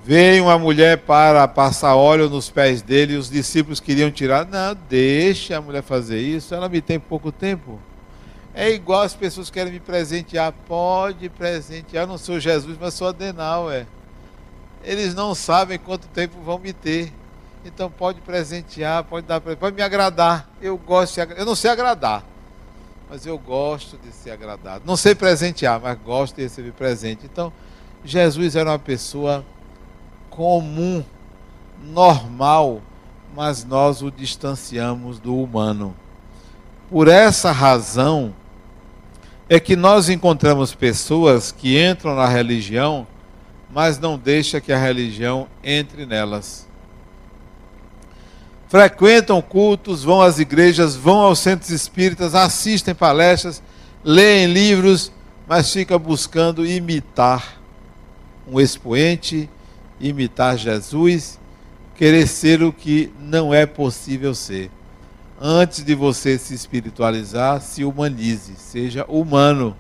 [0.04, 4.46] Veio uma mulher para passar óleo nos pés dele e os discípulos queriam tirar.
[4.46, 7.80] Não, deixa a mulher fazer isso, ela me tem pouco tempo.
[8.54, 10.54] É igual as pessoas querem me presentear.
[10.68, 13.88] Pode presentear, eu não sou Jesus, mas sou Adenal, é.
[14.86, 17.12] Eles não sabem quanto tempo vão me ter.
[17.66, 19.42] Então pode presentear, pode dar,
[19.74, 20.48] me agradar.
[20.62, 22.24] Eu gosto, de, eu não sei agradar,
[23.10, 24.84] mas eu gosto de ser agradado.
[24.86, 27.26] Não sei presentear, mas gosto de receber presente.
[27.26, 27.52] Então
[28.04, 29.44] Jesus era uma pessoa
[30.30, 31.04] comum,
[31.84, 32.82] normal,
[33.36, 35.96] mas nós o distanciamos do humano.
[36.90, 38.32] Por essa razão
[39.50, 43.08] é que nós encontramos pessoas que entram na religião,
[43.76, 46.66] mas não deixa que a religião entre nelas.
[48.70, 53.62] frequentam cultos, vão às igrejas, vão aos centros espíritas, assistem palestras,
[54.02, 55.12] leem livros,
[55.46, 57.60] mas fica buscando imitar
[58.48, 59.50] um expoente,
[60.00, 61.38] imitar Jesus,
[61.96, 64.72] querer ser o que não é possível ser.
[65.40, 69.76] Antes de você se espiritualizar, se humanize, seja humano.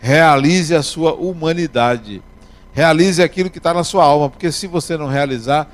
[0.00, 2.22] Realize a sua humanidade.
[2.72, 5.70] Realize aquilo que está na sua alma, porque se você não realizar,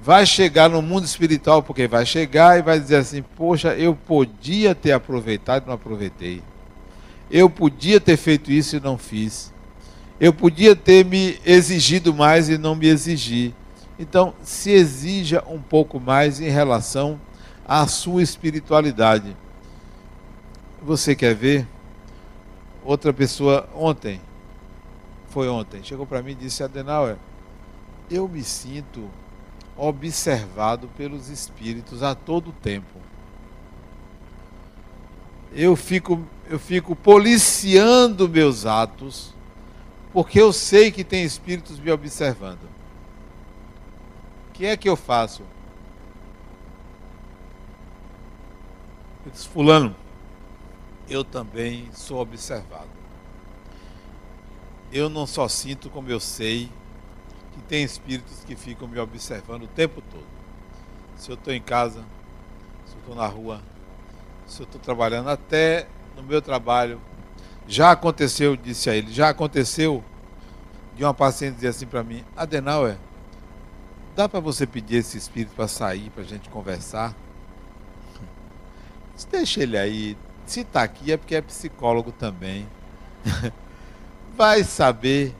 [0.00, 4.74] vai chegar no mundo espiritual, porque vai chegar e vai dizer assim: Poxa, eu podia
[4.74, 6.42] ter aproveitado e não aproveitei.
[7.30, 9.52] Eu podia ter feito isso e não fiz.
[10.20, 13.54] Eu podia ter me exigido mais e não me exigi.
[13.98, 17.20] Então, se exija um pouco mais em relação
[17.66, 19.36] à sua espiritualidade.
[20.82, 21.66] Você quer ver?
[22.84, 24.20] Outra pessoa ontem,
[25.38, 27.16] foi ontem, chegou para mim e disse: Adenauer,
[28.10, 29.08] eu me sinto
[29.76, 32.98] observado pelos espíritos a todo tempo.
[35.52, 36.20] Eu fico,
[36.50, 39.32] eu fico policiando meus atos
[40.12, 42.64] porque eu sei que tem espíritos me observando.
[44.48, 45.44] O que é que eu faço?
[49.24, 49.94] Eu disse, fulano,
[51.08, 52.97] eu também sou observado.
[54.92, 56.70] Eu não só sinto como eu sei
[57.52, 60.26] que tem espíritos que ficam me observando o tempo todo.
[61.16, 62.04] Se eu estou em casa,
[62.86, 63.60] se eu estou na rua,
[64.46, 67.00] se eu estou trabalhando, até no meu trabalho,
[67.66, 70.02] já aconteceu, disse a ele, já aconteceu
[70.96, 72.96] de uma paciente dizer assim para mim, Adenauer,
[74.16, 77.14] dá para você pedir esse espírito para sair, para a gente conversar?
[79.30, 80.16] Deixa ele aí.
[80.46, 82.66] Se está aqui é porque é psicólogo também.
[84.38, 85.34] vai saber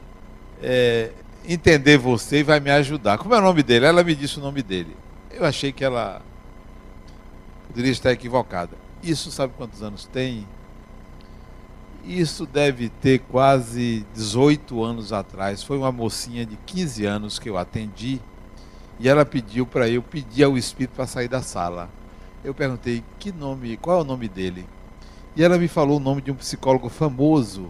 [0.61, 1.11] é,
[1.47, 3.17] entender você e vai me ajudar.
[3.17, 3.85] Como é o nome dele?
[3.85, 4.95] Ela me disse o nome dele.
[5.31, 6.21] Eu achei que ela
[7.65, 8.75] poderia estar equivocada.
[9.01, 10.45] Isso sabe quantos anos tem?
[12.03, 15.63] Isso deve ter quase 18 anos atrás.
[15.63, 18.19] Foi uma mocinha de 15 anos que eu atendi
[18.99, 21.89] e ela pediu para eu pedir ao espírito para sair da sala.
[22.43, 24.67] Eu perguntei que nome, qual é o nome dele?
[25.37, 27.69] E ela me falou o nome de um psicólogo famoso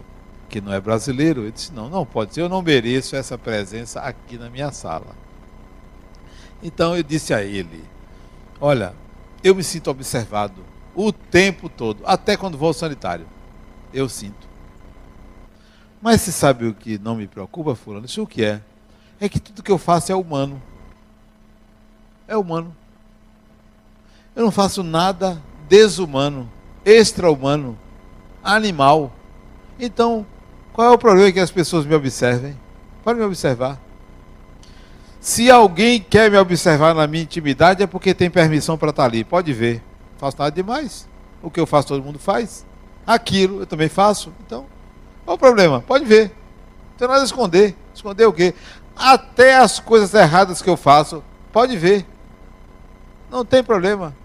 [0.50, 1.44] que não é brasileiro.
[1.44, 2.42] Eu disse: não, não pode ser.
[2.42, 5.14] Eu não mereço essa presença aqui na minha sala.
[6.62, 7.82] Então eu disse a ele:
[8.60, 8.94] olha,
[9.42, 10.62] eu me sinto observado
[10.94, 13.26] o tempo todo, até quando vou ao sanitário.
[13.94, 14.48] Eu sinto.
[16.02, 18.06] Mas você sabe o que não me preocupa, Fulano?
[18.06, 18.60] Isso o que é?
[19.20, 20.60] É que tudo que eu faço é humano.
[22.26, 22.74] É humano.
[24.34, 26.50] Eu não faço nada desumano,
[26.84, 27.78] extra-humano,
[28.42, 29.12] animal.
[29.78, 30.24] Então,
[30.80, 32.58] qual é o problema que as pessoas me observem?
[33.04, 33.78] Pode me observar.
[35.20, 39.22] Se alguém quer me observar na minha intimidade, é porque tem permissão para estar ali.
[39.22, 39.82] Pode ver
[40.16, 41.06] faço nada demais.
[41.42, 42.64] O que eu faço, todo mundo faz.
[43.06, 44.32] Aquilo eu também faço.
[44.46, 44.64] Então,
[45.26, 45.82] qual o problema?
[45.82, 46.28] Pode ver.
[46.92, 47.76] Não tem nada a esconder.
[47.94, 48.54] Esconder o quê?
[48.96, 52.06] Até as coisas erradas que eu faço, pode ver.
[53.30, 54.16] Não tem problema.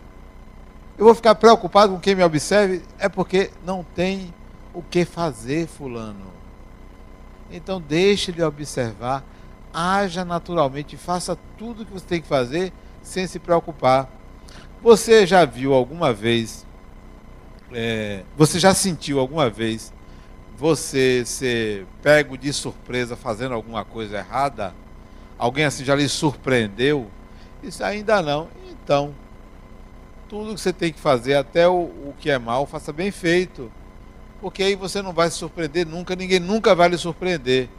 [0.98, 4.34] Eu vou ficar preocupado com quem me observe, é porque não tem
[4.74, 6.36] o que fazer, fulano.
[7.56, 9.24] Então deixe de observar,
[9.74, 14.10] haja naturalmente, faça tudo o que você tem que fazer sem se preocupar.
[14.82, 16.66] Você já viu alguma vez,
[17.72, 19.94] é, você já sentiu alguma vez
[20.58, 24.74] você ser pego de surpresa fazendo alguma coisa errada?
[25.38, 27.10] Alguém assim já lhe surpreendeu?
[27.64, 28.48] Isso ainda não.
[28.70, 29.14] Então,
[30.30, 33.72] tudo que você tem que fazer, até o, o que é mal, faça bem feito.
[34.42, 37.70] Porque aí você não vai se surpreender nunca, ninguém nunca vai lhe surpreender.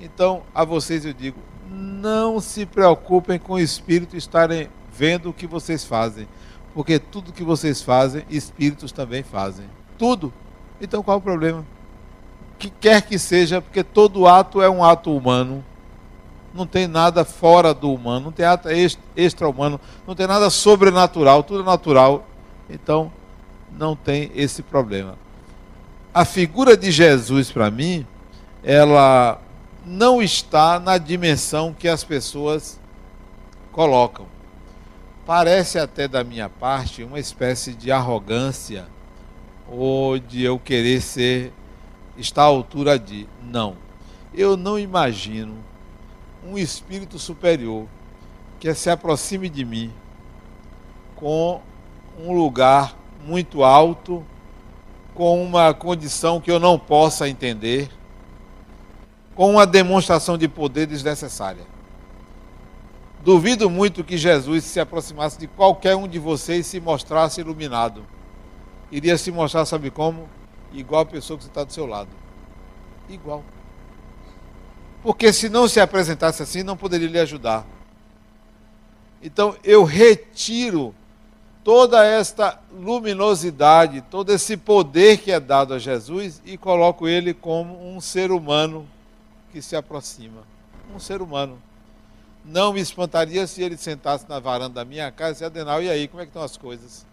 [0.00, 1.38] Então, a vocês eu digo,
[1.70, 6.28] não se preocupem com o espírito estarem vendo o que vocês fazem.
[6.74, 9.66] Porque tudo que vocês fazem, espíritos também fazem.
[9.98, 10.32] Tudo.
[10.80, 11.64] Então qual o problema?
[12.58, 15.64] Que quer que seja, porque todo ato é um ato humano.
[16.54, 18.68] Não tem nada fora do humano, não tem ato
[19.16, 22.26] extra-humano, não tem nada sobrenatural, tudo é natural.
[22.68, 23.10] Então,
[23.70, 25.16] não tem esse problema.
[26.14, 28.06] A figura de Jesus, para mim,
[28.62, 29.40] ela
[29.82, 32.78] não está na dimensão que as pessoas
[33.72, 34.26] colocam.
[35.24, 38.86] Parece até da minha parte uma espécie de arrogância
[39.66, 41.50] ou de eu querer ser
[42.18, 43.26] estar à altura de.
[43.42, 43.74] Não.
[44.34, 45.56] Eu não imagino
[46.46, 47.86] um espírito superior
[48.60, 49.90] que se aproxime de mim
[51.16, 51.62] com
[52.18, 52.94] um lugar
[53.24, 54.22] muito alto,
[55.22, 57.88] com uma condição que eu não possa entender,
[59.36, 61.62] com uma demonstração de poder desnecessária.
[63.22, 68.04] Duvido muito que Jesus se aproximasse de qualquer um de vocês e se mostrasse iluminado.
[68.90, 70.28] Iria se mostrar, sabe como?
[70.72, 72.10] Igual a pessoa que está do seu lado.
[73.08, 73.44] Igual.
[75.04, 77.64] Porque se não se apresentasse assim, não poderia lhe ajudar.
[79.22, 80.92] Então eu retiro
[81.64, 87.94] toda esta luminosidade, todo esse poder que é dado a Jesus e coloco ele como
[87.94, 88.86] um ser humano
[89.52, 90.42] que se aproxima.
[90.94, 91.60] Um ser humano.
[92.44, 95.88] Não me espantaria se ele sentasse na varanda da minha casa e disse, Adenal, e
[95.88, 97.06] aí, como é que estão as coisas?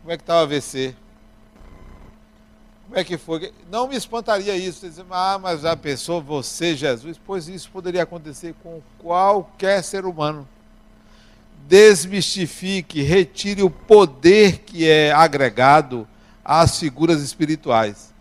[0.00, 0.94] Como é que está o AVC?
[2.84, 3.52] Como é que foi?
[3.70, 4.86] Não me espantaria isso.
[4.86, 7.20] Dizer, ah, mas já pensou você, Jesus?
[7.24, 10.46] Pois isso poderia acontecer com qualquer ser humano
[11.70, 16.06] desmistifique, retire o poder que é agregado
[16.44, 18.12] às figuras espirituais.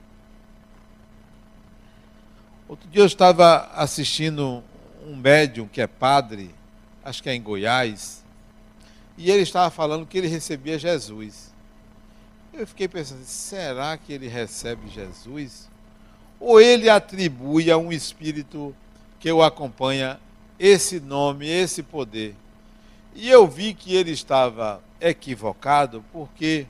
[2.68, 4.64] Outro dia eu estava assistindo
[5.04, 6.54] um médium que é padre,
[7.04, 8.24] acho que é em Goiás,
[9.18, 11.52] e ele estava falando que ele recebia Jesus.
[12.54, 15.68] Eu fiquei pensando, será que ele recebe Jesus?
[16.40, 18.76] Ou ele atribui a um espírito
[19.20, 20.20] que o acompanha
[20.60, 22.36] esse nome, esse poder?
[23.20, 26.66] E eu vi que ele estava equivocado, porque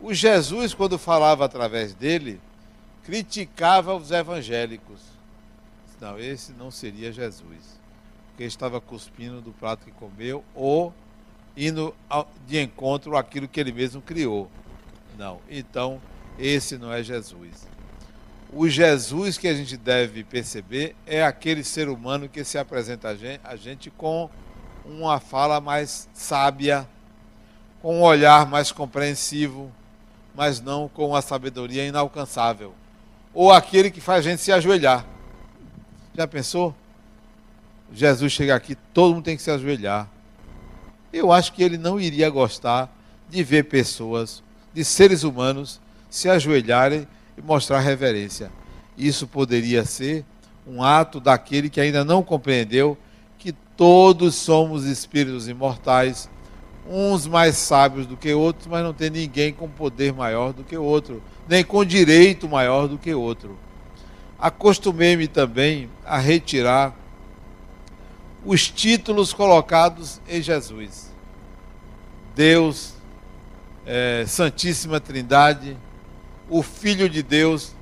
[0.00, 2.40] o Jesus, quando falava através dele,
[3.02, 5.00] criticava os evangélicos.
[6.00, 7.80] Não, esse não seria Jesus.
[8.28, 10.94] Porque estava cuspindo do prato que comeu ou
[11.56, 11.92] indo
[12.46, 14.48] de encontro àquilo que ele mesmo criou.
[15.18, 16.00] Não, então
[16.38, 17.66] esse não é Jesus.
[18.52, 23.16] O Jesus que a gente deve perceber é aquele ser humano que se apresenta a
[23.16, 24.30] gente, a gente com
[24.84, 26.86] uma fala mais sábia,
[27.80, 29.70] com um olhar mais compreensivo,
[30.34, 32.74] mas não com uma sabedoria inalcançável.
[33.32, 35.04] Ou aquele que faz a gente se ajoelhar.
[36.14, 36.74] Já pensou?
[37.92, 40.08] Jesus chega aqui, todo mundo tem que se ajoelhar.
[41.12, 42.90] Eu acho que ele não iria gostar
[43.28, 45.80] de ver pessoas, de seres humanos,
[46.10, 47.06] se ajoelharem
[47.36, 48.50] e mostrar reverência.
[48.96, 50.24] Isso poderia ser
[50.66, 52.96] um ato daquele que ainda não compreendeu
[53.76, 56.28] Todos somos espíritos imortais,
[56.88, 60.76] uns mais sábios do que outros, mas não tem ninguém com poder maior do que
[60.76, 63.58] outro, nem com direito maior do que outro.
[64.38, 66.94] Acostumei-me também a retirar
[68.44, 71.10] os títulos colocados em Jesus.
[72.34, 72.94] Deus,
[73.86, 75.76] é, Santíssima Trindade,
[76.48, 77.72] o Filho de Deus.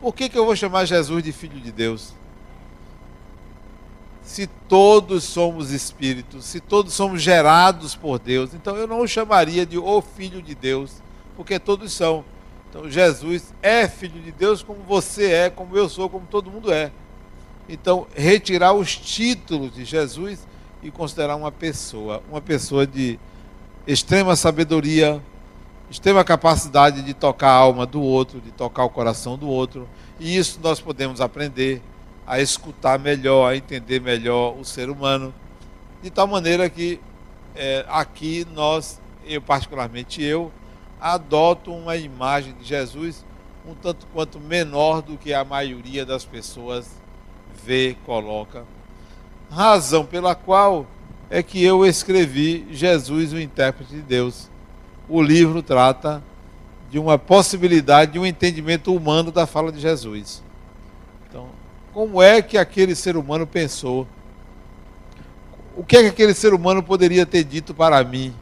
[0.00, 2.17] Por que, que eu vou chamar Jesus de Filho de Deus?
[4.28, 9.64] Se todos somos espíritos, se todos somos gerados por Deus, então eu não o chamaria
[9.64, 11.02] de o Filho de Deus,
[11.34, 12.22] porque todos são.
[12.68, 16.70] Então Jesus é Filho de Deus como você é, como eu sou, como todo mundo
[16.70, 16.92] é.
[17.66, 20.46] Então, retirar os títulos de Jesus
[20.82, 23.18] e considerar uma pessoa, uma pessoa de
[23.86, 25.22] extrema sabedoria,
[25.90, 29.88] extrema capacidade de tocar a alma do outro, de tocar o coração do outro.
[30.20, 31.80] E isso nós podemos aprender
[32.28, 35.32] a escutar melhor, a entender melhor o ser humano,
[36.02, 37.00] de tal maneira que
[37.56, 40.52] é, aqui nós, eu particularmente eu,
[41.00, 43.24] adoto uma imagem de Jesus
[43.66, 46.90] um tanto quanto menor do que a maioria das pessoas
[47.64, 48.64] vê, coloca.
[49.50, 50.86] Razão pela qual
[51.28, 54.48] é que eu escrevi Jesus, o intérprete de Deus.
[55.08, 56.22] O livro trata
[56.90, 60.42] de uma possibilidade de um entendimento humano da fala de Jesus.
[61.98, 64.06] Como é que aquele ser humano pensou?
[65.76, 68.32] O que é que aquele ser humano poderia ter dito para mim?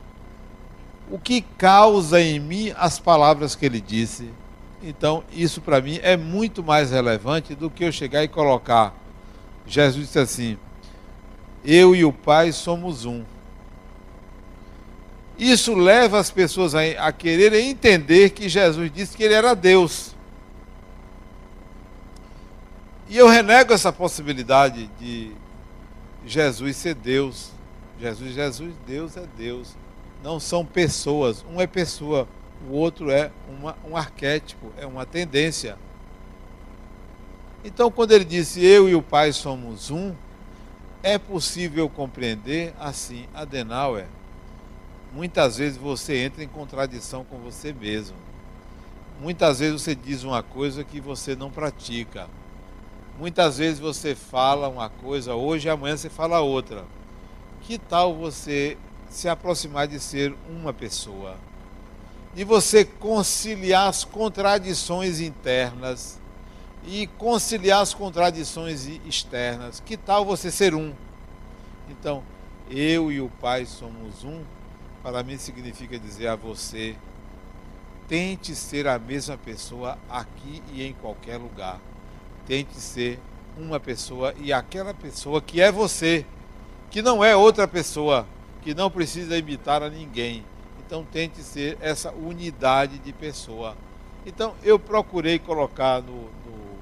[1.10, 4.28] O que causa em mim as palavras que ele disse?
[4.82, 8.94] Então, isso para mim é muito mais relevante do que eu chegar e colocar.
[9.66, 10.58] Jesus disse assim:
[11.64, 13.24] Eu e o Pai somos um.
[15.38, 20.14] Isso leva as pessoas a, a quererem entender que Jesus disse que ele era Deus.
[23.08, 25.32] E eu renego essa possibilidade de
[26.26, 27.52] Jesus ser Deus.
[28.00, 29.76] Jesus, Jesus, Deus é Deus.
[30.22, 31.44] Não são pessoas.
[31.48, 32.26] Um é pessoa,
[32.68, 35.78] o outro é uma, um arquétipo, é uma tendência.
[37.64, 40.14] Então, quando ele disse eu e o Pai somos um,
[41.02, 44.06] é possível compreender assim, Adenauer.
[45.12, 48.16] Muitas vezes você entra em contradição com você mesmo.
[49.20, 52.28] Muitas vezes você diz uma coisa que você não pratica.
[53.18, 56.84] Muitas vezes você fala uma coisa hoje e amanhã você fala outra.
[57.62, 58.76] Que tal você
[59.08, 61.36] se aproximar de ser uma pessoa?
[62.34, 66.20] De você conciliar as contradições internas
[66.86, 69.80] e conciliar as contradições externas.
[69.80, 70.92] Que tal você ser um?
[71.88, 72.22] Então,
[72.68, 74.42] eu e o Pai somos um,
[75.02, 76.94] para mim significa dizer a você:
[78.06, 81.80] tente ser a mesma pessoa aqui e em qualquer lugar.
[82.46, 83.18] Tente ser
[83.56, 86.24] uma pessoa e aquela pessoa que é você,
[86.90, 88.26] que não é outra pessoa,
[88.62, 90.44] que não precisa imitar a ninguém.
[90.86, 93.76] Então tente ser essa unidade de pessoa.
[94.24, 96.76] Então eu procurei colocar no, no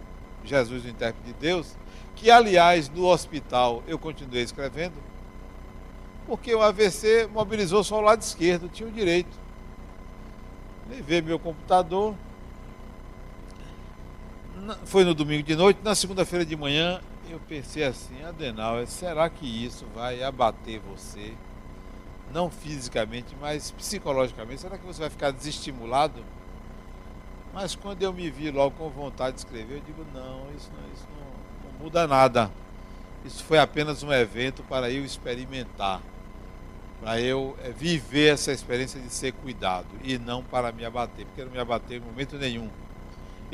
[0.45, 1.75] Jesus, o intérprete de Deus,
[2.15, 4.95] que aliás no hospital eu continuei escrevendo,
[6.27, 9.37] porque o AVC mobilizou só o lado esquerdo, tinha o direito.
[10.91, 12.15] Levei meu computador,
[14.85, 19.47] foi no domingo de noite, na segunda-feira de manhã eu pensei assim, Adenal, será que
[19.47, 21.35] isso vai abater você?
[22.33, 24.61] Não fisicamente, mas psicologicamente.
[24.61, 26.25] Será que você vai ficar desestimulado?
[27.53, 30.93] Mas quando eu me vi logo com vontade de escrever, eu digo, não, isso, não,
[30.93, 32.51] isso não, não muda nada.
[33.25, 36.03] Isso foi apenas um evento para eu experimentar,
[37.01, 41.45] para eu eh, viver essa experiência de ser cuidado e não para me abater, porque
[41.45, 42.69] não me abater em momento nenhum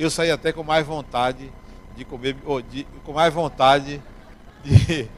[0.03, 1.53] eu saí até com mais vontade
[1.95, 4.03] de comer, ou de, com mais vontade
[4.65, 5.09] de.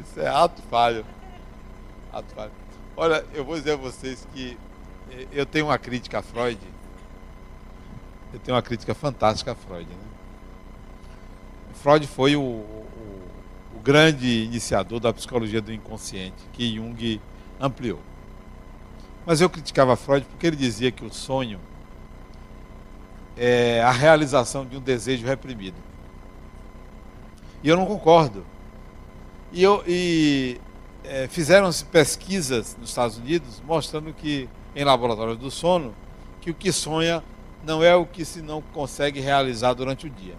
[0.00, 1.04] Isso é ato falho.
[2.12, 2.50] Ato falho.
[2.96, 4.58] Olha, eu vou dizer a vocês que
[5.10, 6.60] eh, eu tenho uma crítica a Freud.
[8.32, 9.88] Eu tenho uma crítica fantástica a Freud.
[9.88, 9.96] Né?
[11.74, 12.86] Freud foi o, o,
[13.76, 17.20] o grande iniciador da psicologia do inconsciente, que Jung
[17.60, 18.00] ampliou.
[19.24, 21.60] Mas eu criticava Freud porque ele dizia que o sonho
[23.42, 25.76] é, a realização de um desejo reprimido.
[27.62, 28.44] E eu não concordo.
[29.50, 30.60] E, eu, e
[31.02, 35.94] é, fizeram-se pesquisas nos Estados Unidos mostrando que, em laboratórios do sono,
[36.42, 37.24] que o que sonha
[37.64, 40.34] não é o que se não consegue realizar durante o dia.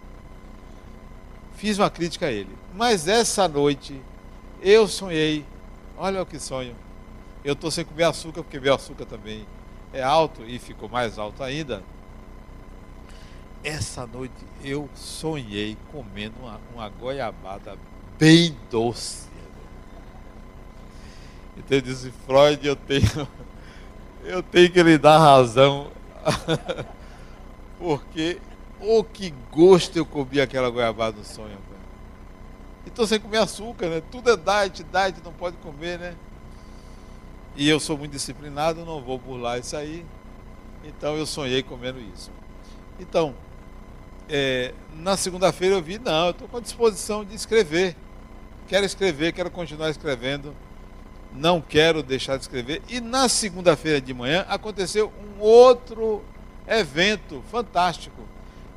[1.55, 2.55] Fiz uma crítica a ele.
[2.75, 3.99] Mas essa noite
[4.61, 5.43] eu sonhei,
[5.97, 6.75] olha o que sonho.
[7.43, 9.47] Eu estou sem comer açúcar, porque meu açúcar também
[9.91, 11.81] é alto e ficou mais alto ainda
[13.63, 14.33] essa noite
[14.63, 17.77] eu sonhei comendo uma, uma goiabada
[18.17, 19.29] bem doce.
[21.57, 23.27] Então eu disse, Freud, eu tenho,
[24.23, 25.91] eu tenho que lhe dar razão.
[27.77, 28.39] Porque
[28.79, 31.57] o oh, que gosto eu comi aquela goiabada no sonho.
[32.85, 34.01] Então sem comer açúcar, né?
[34.11, 36.15] Tudo é diet, diet, não pode comer, né?
[37.55, 40.05] E eu sou muito disciplinado, não vou burlar isso aí.
[40.83, 42.31] Então eu sonhei comendo isso.
[42.99, 43.35] Então,
[44.33, 47.97] é, na segunda-feira eu vi, não, eu estou com a disposição de escrever.
[48.65, 50.55] Quero escrever, quero continuar escrevendo.
[51.33, 52.81] Não quero deixar de escrever.
[52.87, 56.23] E na segunda-feira de manhã aconteceu um outro
[56.65, 58.21] evento fantástico.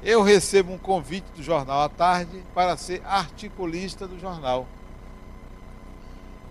[0.02, 4.66] Eu recebo um convite do jornal à tarde para ser articulista do jornal.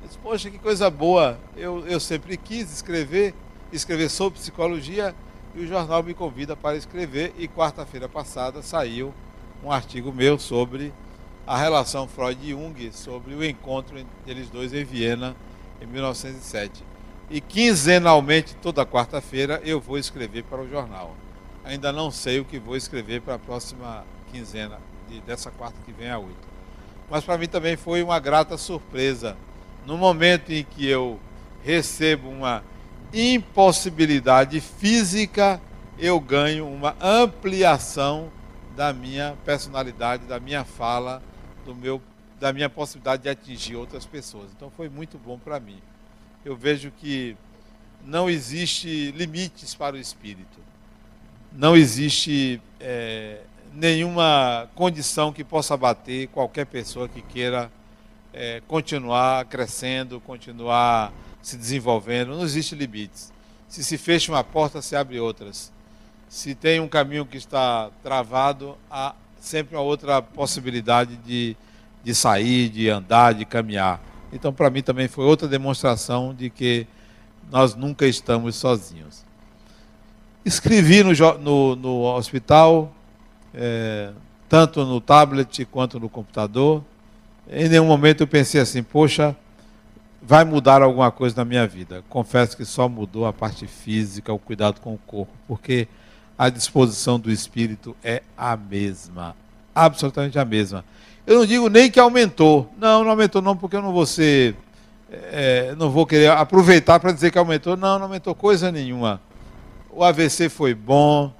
[0.02, 1.38] Eu disse, Poxa, que coisa boa!
[1.58, 3.36] Eu, eu sempre quis escrever,
[3.70, 5.14] escrever sobre psicologia
[5.56, 9.14] e o jornal me convida para escrever e quarta-feira passada saiu
[9.64, 10.94] um artigo meu sobre
[11.46, 15.36] a relação Freud e Jung, sobre o encontro entre eles dois em Viena
[15.82, 16.84] em 1907.
[17.30, 21.16] E quinzenalmente, toda quarta-feira, eu vou escrever para o jornal.
[21.64, 24.80] Ainda não sei o que vou escrever para a próxima quinzena,
[25.10, 26.48] de, dessa quarta que vem a oito.
[27.10, 29.38] Mas para mim também foi uma grata surpresa.
[29.86, 31.20] No momento em que eu
[31.64, 32.64] recebo uma
[33.14, 35.62] impossibilidade física,
[36.00, 38.32] eu ganho uma ampliação
[38.76, 41.22] da minha personalidade, da minha fala,
[41.66, 42.02] do meu,
[42.40, 44.50] da minha possibilidade de atingir outras pessoas.
[44.56, 45.80] Então foi muito bom para mim.
[46.44, 47.38] Eu vejo que
[48.04, 50.60] não existe limites para o espírito.
[51.52, 53.42] Não existe é,
[53.72, 57.72] nenhuma condição que possa bater qualquer pessoa que queira
[58.34, 63.32] é, continuar crescendo, continuar se desenvolvendo, não existe limites.
[63.68, 65.72] Se se fecha uma porta, se abre outras.
[66.30, 71.56] Se tem um caminho que está travado, há sempre uma outra possibilidade de,
[72.04, 74.02] de sair, de andar, de caminhar.
[74.32, 76.88] Então, para mim também foi outra demonstração de que
[77.52, 79.24] nós nunca estamos sozinhos.
[80.46, 82.92] Escrevi no, no, no hospital,
[83.54, 84.12] é,
[84.48, 86.84] tanto no tablet quanto no computador.
[87.50, 89.36] Em nenhum momento eu pensei assim, poxa,
[90.26, 92.04] vai mudar alguma coisa na minha vida.
[92.10, 95.88] Confesso que só mudou a parte física, o cuidado com o corpo, porque
[96.38, 99.36] a disposição do espírito é a mesma,
[99.76, 100.86] absolutamente a mesma.
[101.28, 104.56] Eu não digo nem que aumentou, não, não aumentou não, porque eu não vou ser,
[105.12, 109.22] é, não vou querer aproveitar para dizer que aumentou, não, não aumentou coisa nenhuma.
[109.92, 111.34] O AVC foi bom,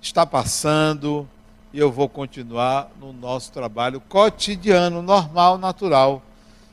[0.00, 1.28] está passando
[1.72, 6.22] e eu vou continuar no nosso trabalho cotidiano, normal, natural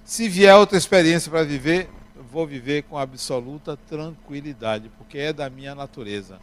[0.08, 1.90] Se vier outra experiência para viver,
[2.32, 6.40] vou viver com absoluta tranquilidade, porque é da minha natureza.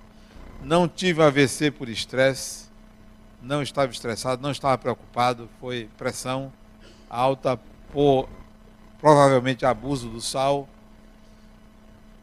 [0.63, 2.67] Não tive AVC por estresse,
[3.41, 6.53] não estava estressado, não estava preocupado, foi pressão
[7.09, 7.59] alta
[7.91, 8.29] por
[9.01, 10.69] provavelmente abuso do sal.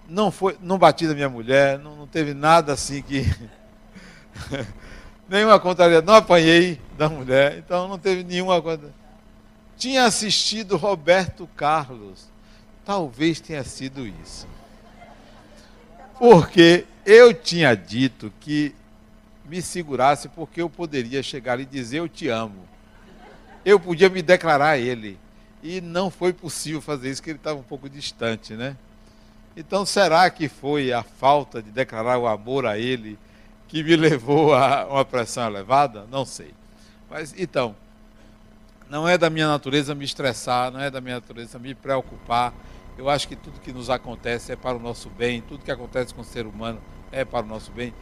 [0.07, 3.25] Não foi, não bati na minha mulher, não, não teve nada assim que
[5.27, 8.61] nenhuma contrariedade, não apanhei da mulher, então não teve nenhuma
[9.81, 12.27] tinha assistido Roberto Carlos.
[12.85, 14.47] Talvez tenha sido isso.
[16.19, 18.75] Porque eu tinha dito que
[19.43, 22.63] me segurasse porque eu poderia chegar e dizer eu te amo.
[23.65, 25.17] Eu podia me declarar a ele.
[25.63, 28.77] E não foi possível fazer isso, porque ele estava um pouco distante, né?
[29.57, 33.17] Então, será que foi a falta de declarar o amor a ele
[33.67, 36.05] que me levou a uma pressão elevada?
[36.11, 36.53] Não sei.
[37.09, 37.75] Mas, então,
[38.91, 42.53] não é da minha natureza me estressar, não é da minha natureza me preocupar.
[42.97, 46.13] Eu acho que tudo que nos acontece é para o nosso bem, tudo que acontece
[46.13, 46.77] com o ser humano
[47.09, 47.93] é para o nosso bem.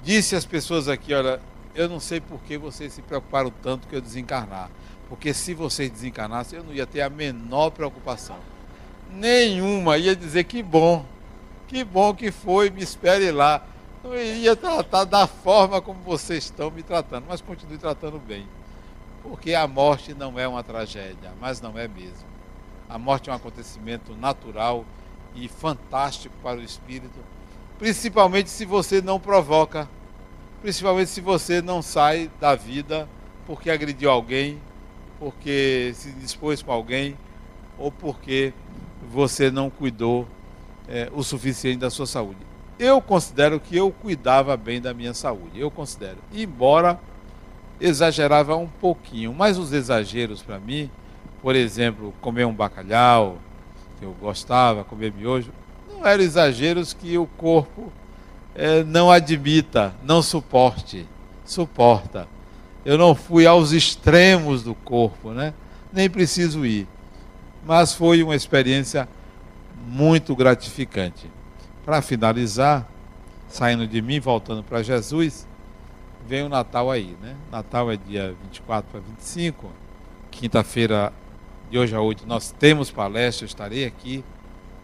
[0.00, 1.40] Disse às pessoas aqui, olha,
[1.74, 4.70] eu não sei por que vocês se preocuparam tanto que eu desencarnar.
[5.08, 8.36] Porque se vocês desencarnassem, eu não ia ter a menor preocupação.
[9.10, 9.98] Nenhuma.
[9.98, 11.04] Ia dizer que bom.
[11.66, 13.66] Que bom que foi, me espere lá.
[14.04, 18.46] Não iria tratar da forma como vocês estão me tratando, mas continue tratando bem.
[19.28, 22.26] Porque a morte não é uma tragédia, mas não é mesmo.
[22.88, 24.86] A morte é um acontecimento natural
[25.34, 27.18] e fantástico para o espírito,
[27.78, 29.88] principalmente se você não provoca,
[30.62, 33.06] principalmente se você não sai da vida
[33.46, 34.60] porque agrediu alguém,
[35.18, 37.16] porque se dispôs com alguém
[37.78, 38.54] ou porque
[39.10, 40.26] você não cuidou
[40.88, 42.40] é, o suficiente da sua saúde.
[42.78, 46.18] Eu considero que eu cuidava bem da minha saúde, eu considero.
[46.32, 46.98] Embora
[47.80, 50.90] exagerava um pouquinho, mas os exageros para mim,
[51.40, 53.38] por exemplo, comer um bacalhau,
[53.98, 55.52] que eu gostava, comer miojo,
[55.88, 57.92] não eram exageros que o corpo
[58.54, 61.06] é, não admita, não suporte,
[61.44, 62.28] suporta.
[62.84, 65.52] Eu não fui aos extremos do corpo, né?
[65.92, 66.86] Nem preciso ir.
[67.66, 69.08] Mas foi uma experiência
[69.86, 71.30] muito gratificante.
[71.84, 72.86] Para finalizar,
[73.48, 75.47] saindo de mim, voltando para Jesus,
[76.28, 77.36] vem o Natal aí, né?
[77.50, 79.70] Natal é dia 24 para 25.
[80.30, 81.12] Quinta-feira,
[81.70, 84.24] de hoje a 8, nós temos palestra, estarei aqui.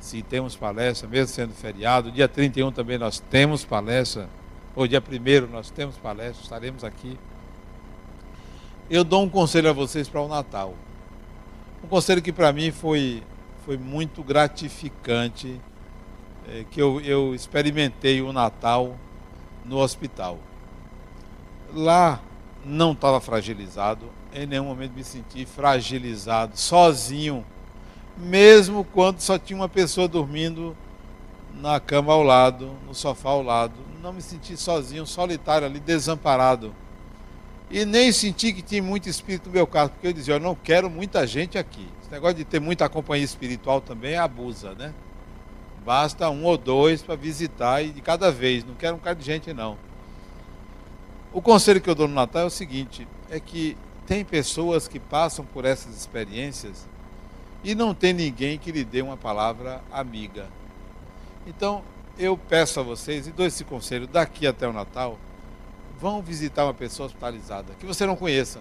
[0.01, 2.11] Se temos palestra, mesmo sendo feriado.
[2.11, 4.29] Dia 31 também nós temos palestra.
[4.75, 7.17] Ou dia 1 nós temos palestra, estaremos aqui
[8.91, 10.75] eu dou um conselho a vocês para o Natal.
[11.83, 13.23] Um conselho que para mim foi,
[13.65, 15.59] foi muito gratificante,
[16.49, 18.97] é, que eu, eu experimentei o Natal
[19.65, 20.39] no hospital.
[21.75, 22.21] Lá
[22.65, 27.45] não estava fragilizado, em nenhum momento me senti fragilizado, sozinho,
[28.17, 30.77] mesmo quando só tinha uma pessoa dormindo
[31.53, 33.75] na cama ao lado, no sofá ao lado.
[34.01, 36.75] Não me senti sozinho, solitário ali, desamparado
[37.71, 40.55] e nem senti que tinha muito espírito no meu caso, porque eu dizia, eu não
[40.55, 41.87] quero muita gente aqui.
[42.01, 44.93] Esse negócio de ter muita companhia espiritual também abusa, né?
[45.85, 49.25] Basta um ou dois para visitar e de cada vez, não quero um cara de
[49.25, 49.77] gente não.
[51.35, 53.77] O conselho que eu dou no Natal é o seguinte, é que
[54.07, 56.87] tem pessoas que passam por essas experiências
[57.65, 60.47] e não tem ninguém que lhe dê uma palavra amiga.
[61.45, 61.83] Então,
[62.17, 65.19] eu peço a vocês e dou esse conselho daqui até o Natal,
[65.99, 68.61] vão visitar uma pessoa hospitalizada que você não conheça.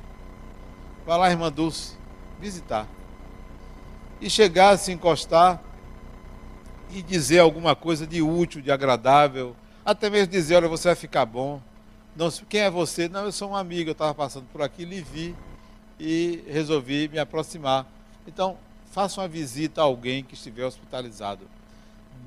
[1.05, 1.95] Vai lá, irmã Dulce,
[2.41, 2.87] visitar.
[4.19, 5.61] E chegar, se encostar
[6.89, 9.55] e dizer alguma coisa de útil, de agradável.
[9.85, 11.61] Até mesmo dizer, olha, você vai ficar bom.
[12.15, 13.09] Não, quem é você?
[13.09, 15.35] Não, eu sou um amigo, eu estava passando por aqui, lhe vi
[15.99, 17.85] e resolvi me aproximar.
[18.27, 18.57] Então,
[18.91, 21.47] faça uma visita a alguém que estiver hospitalizado.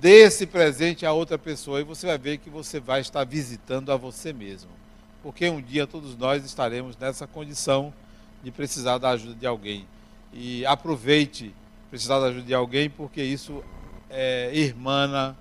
[0.01, 3.91] Dê esse presente a outra pessoa e você vai ver que você vai estar visitando
[3.91, 4.76] a você mesmo
[5.26, 7.93] porque um dia todos nós estaremos nessa condição
[8.45, 9.84] de precisar da ajuda de alguém.
[10.32, 11.53] E aproveite
[11.91, 13.61] precisar da ajuda de alguém, porque isso
[14.09, 15.37] é, irmana,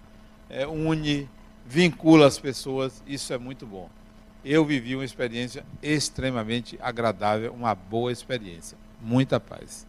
[0.49, 1.29] é, une,
[1.67, 3.87] vincula as pessoas, isso é muito bom.
[4.47, 8.77] Eu vivi uma experiência extremamente agradável, uma boa experiência.
[9.01, 9.87] Muita paz.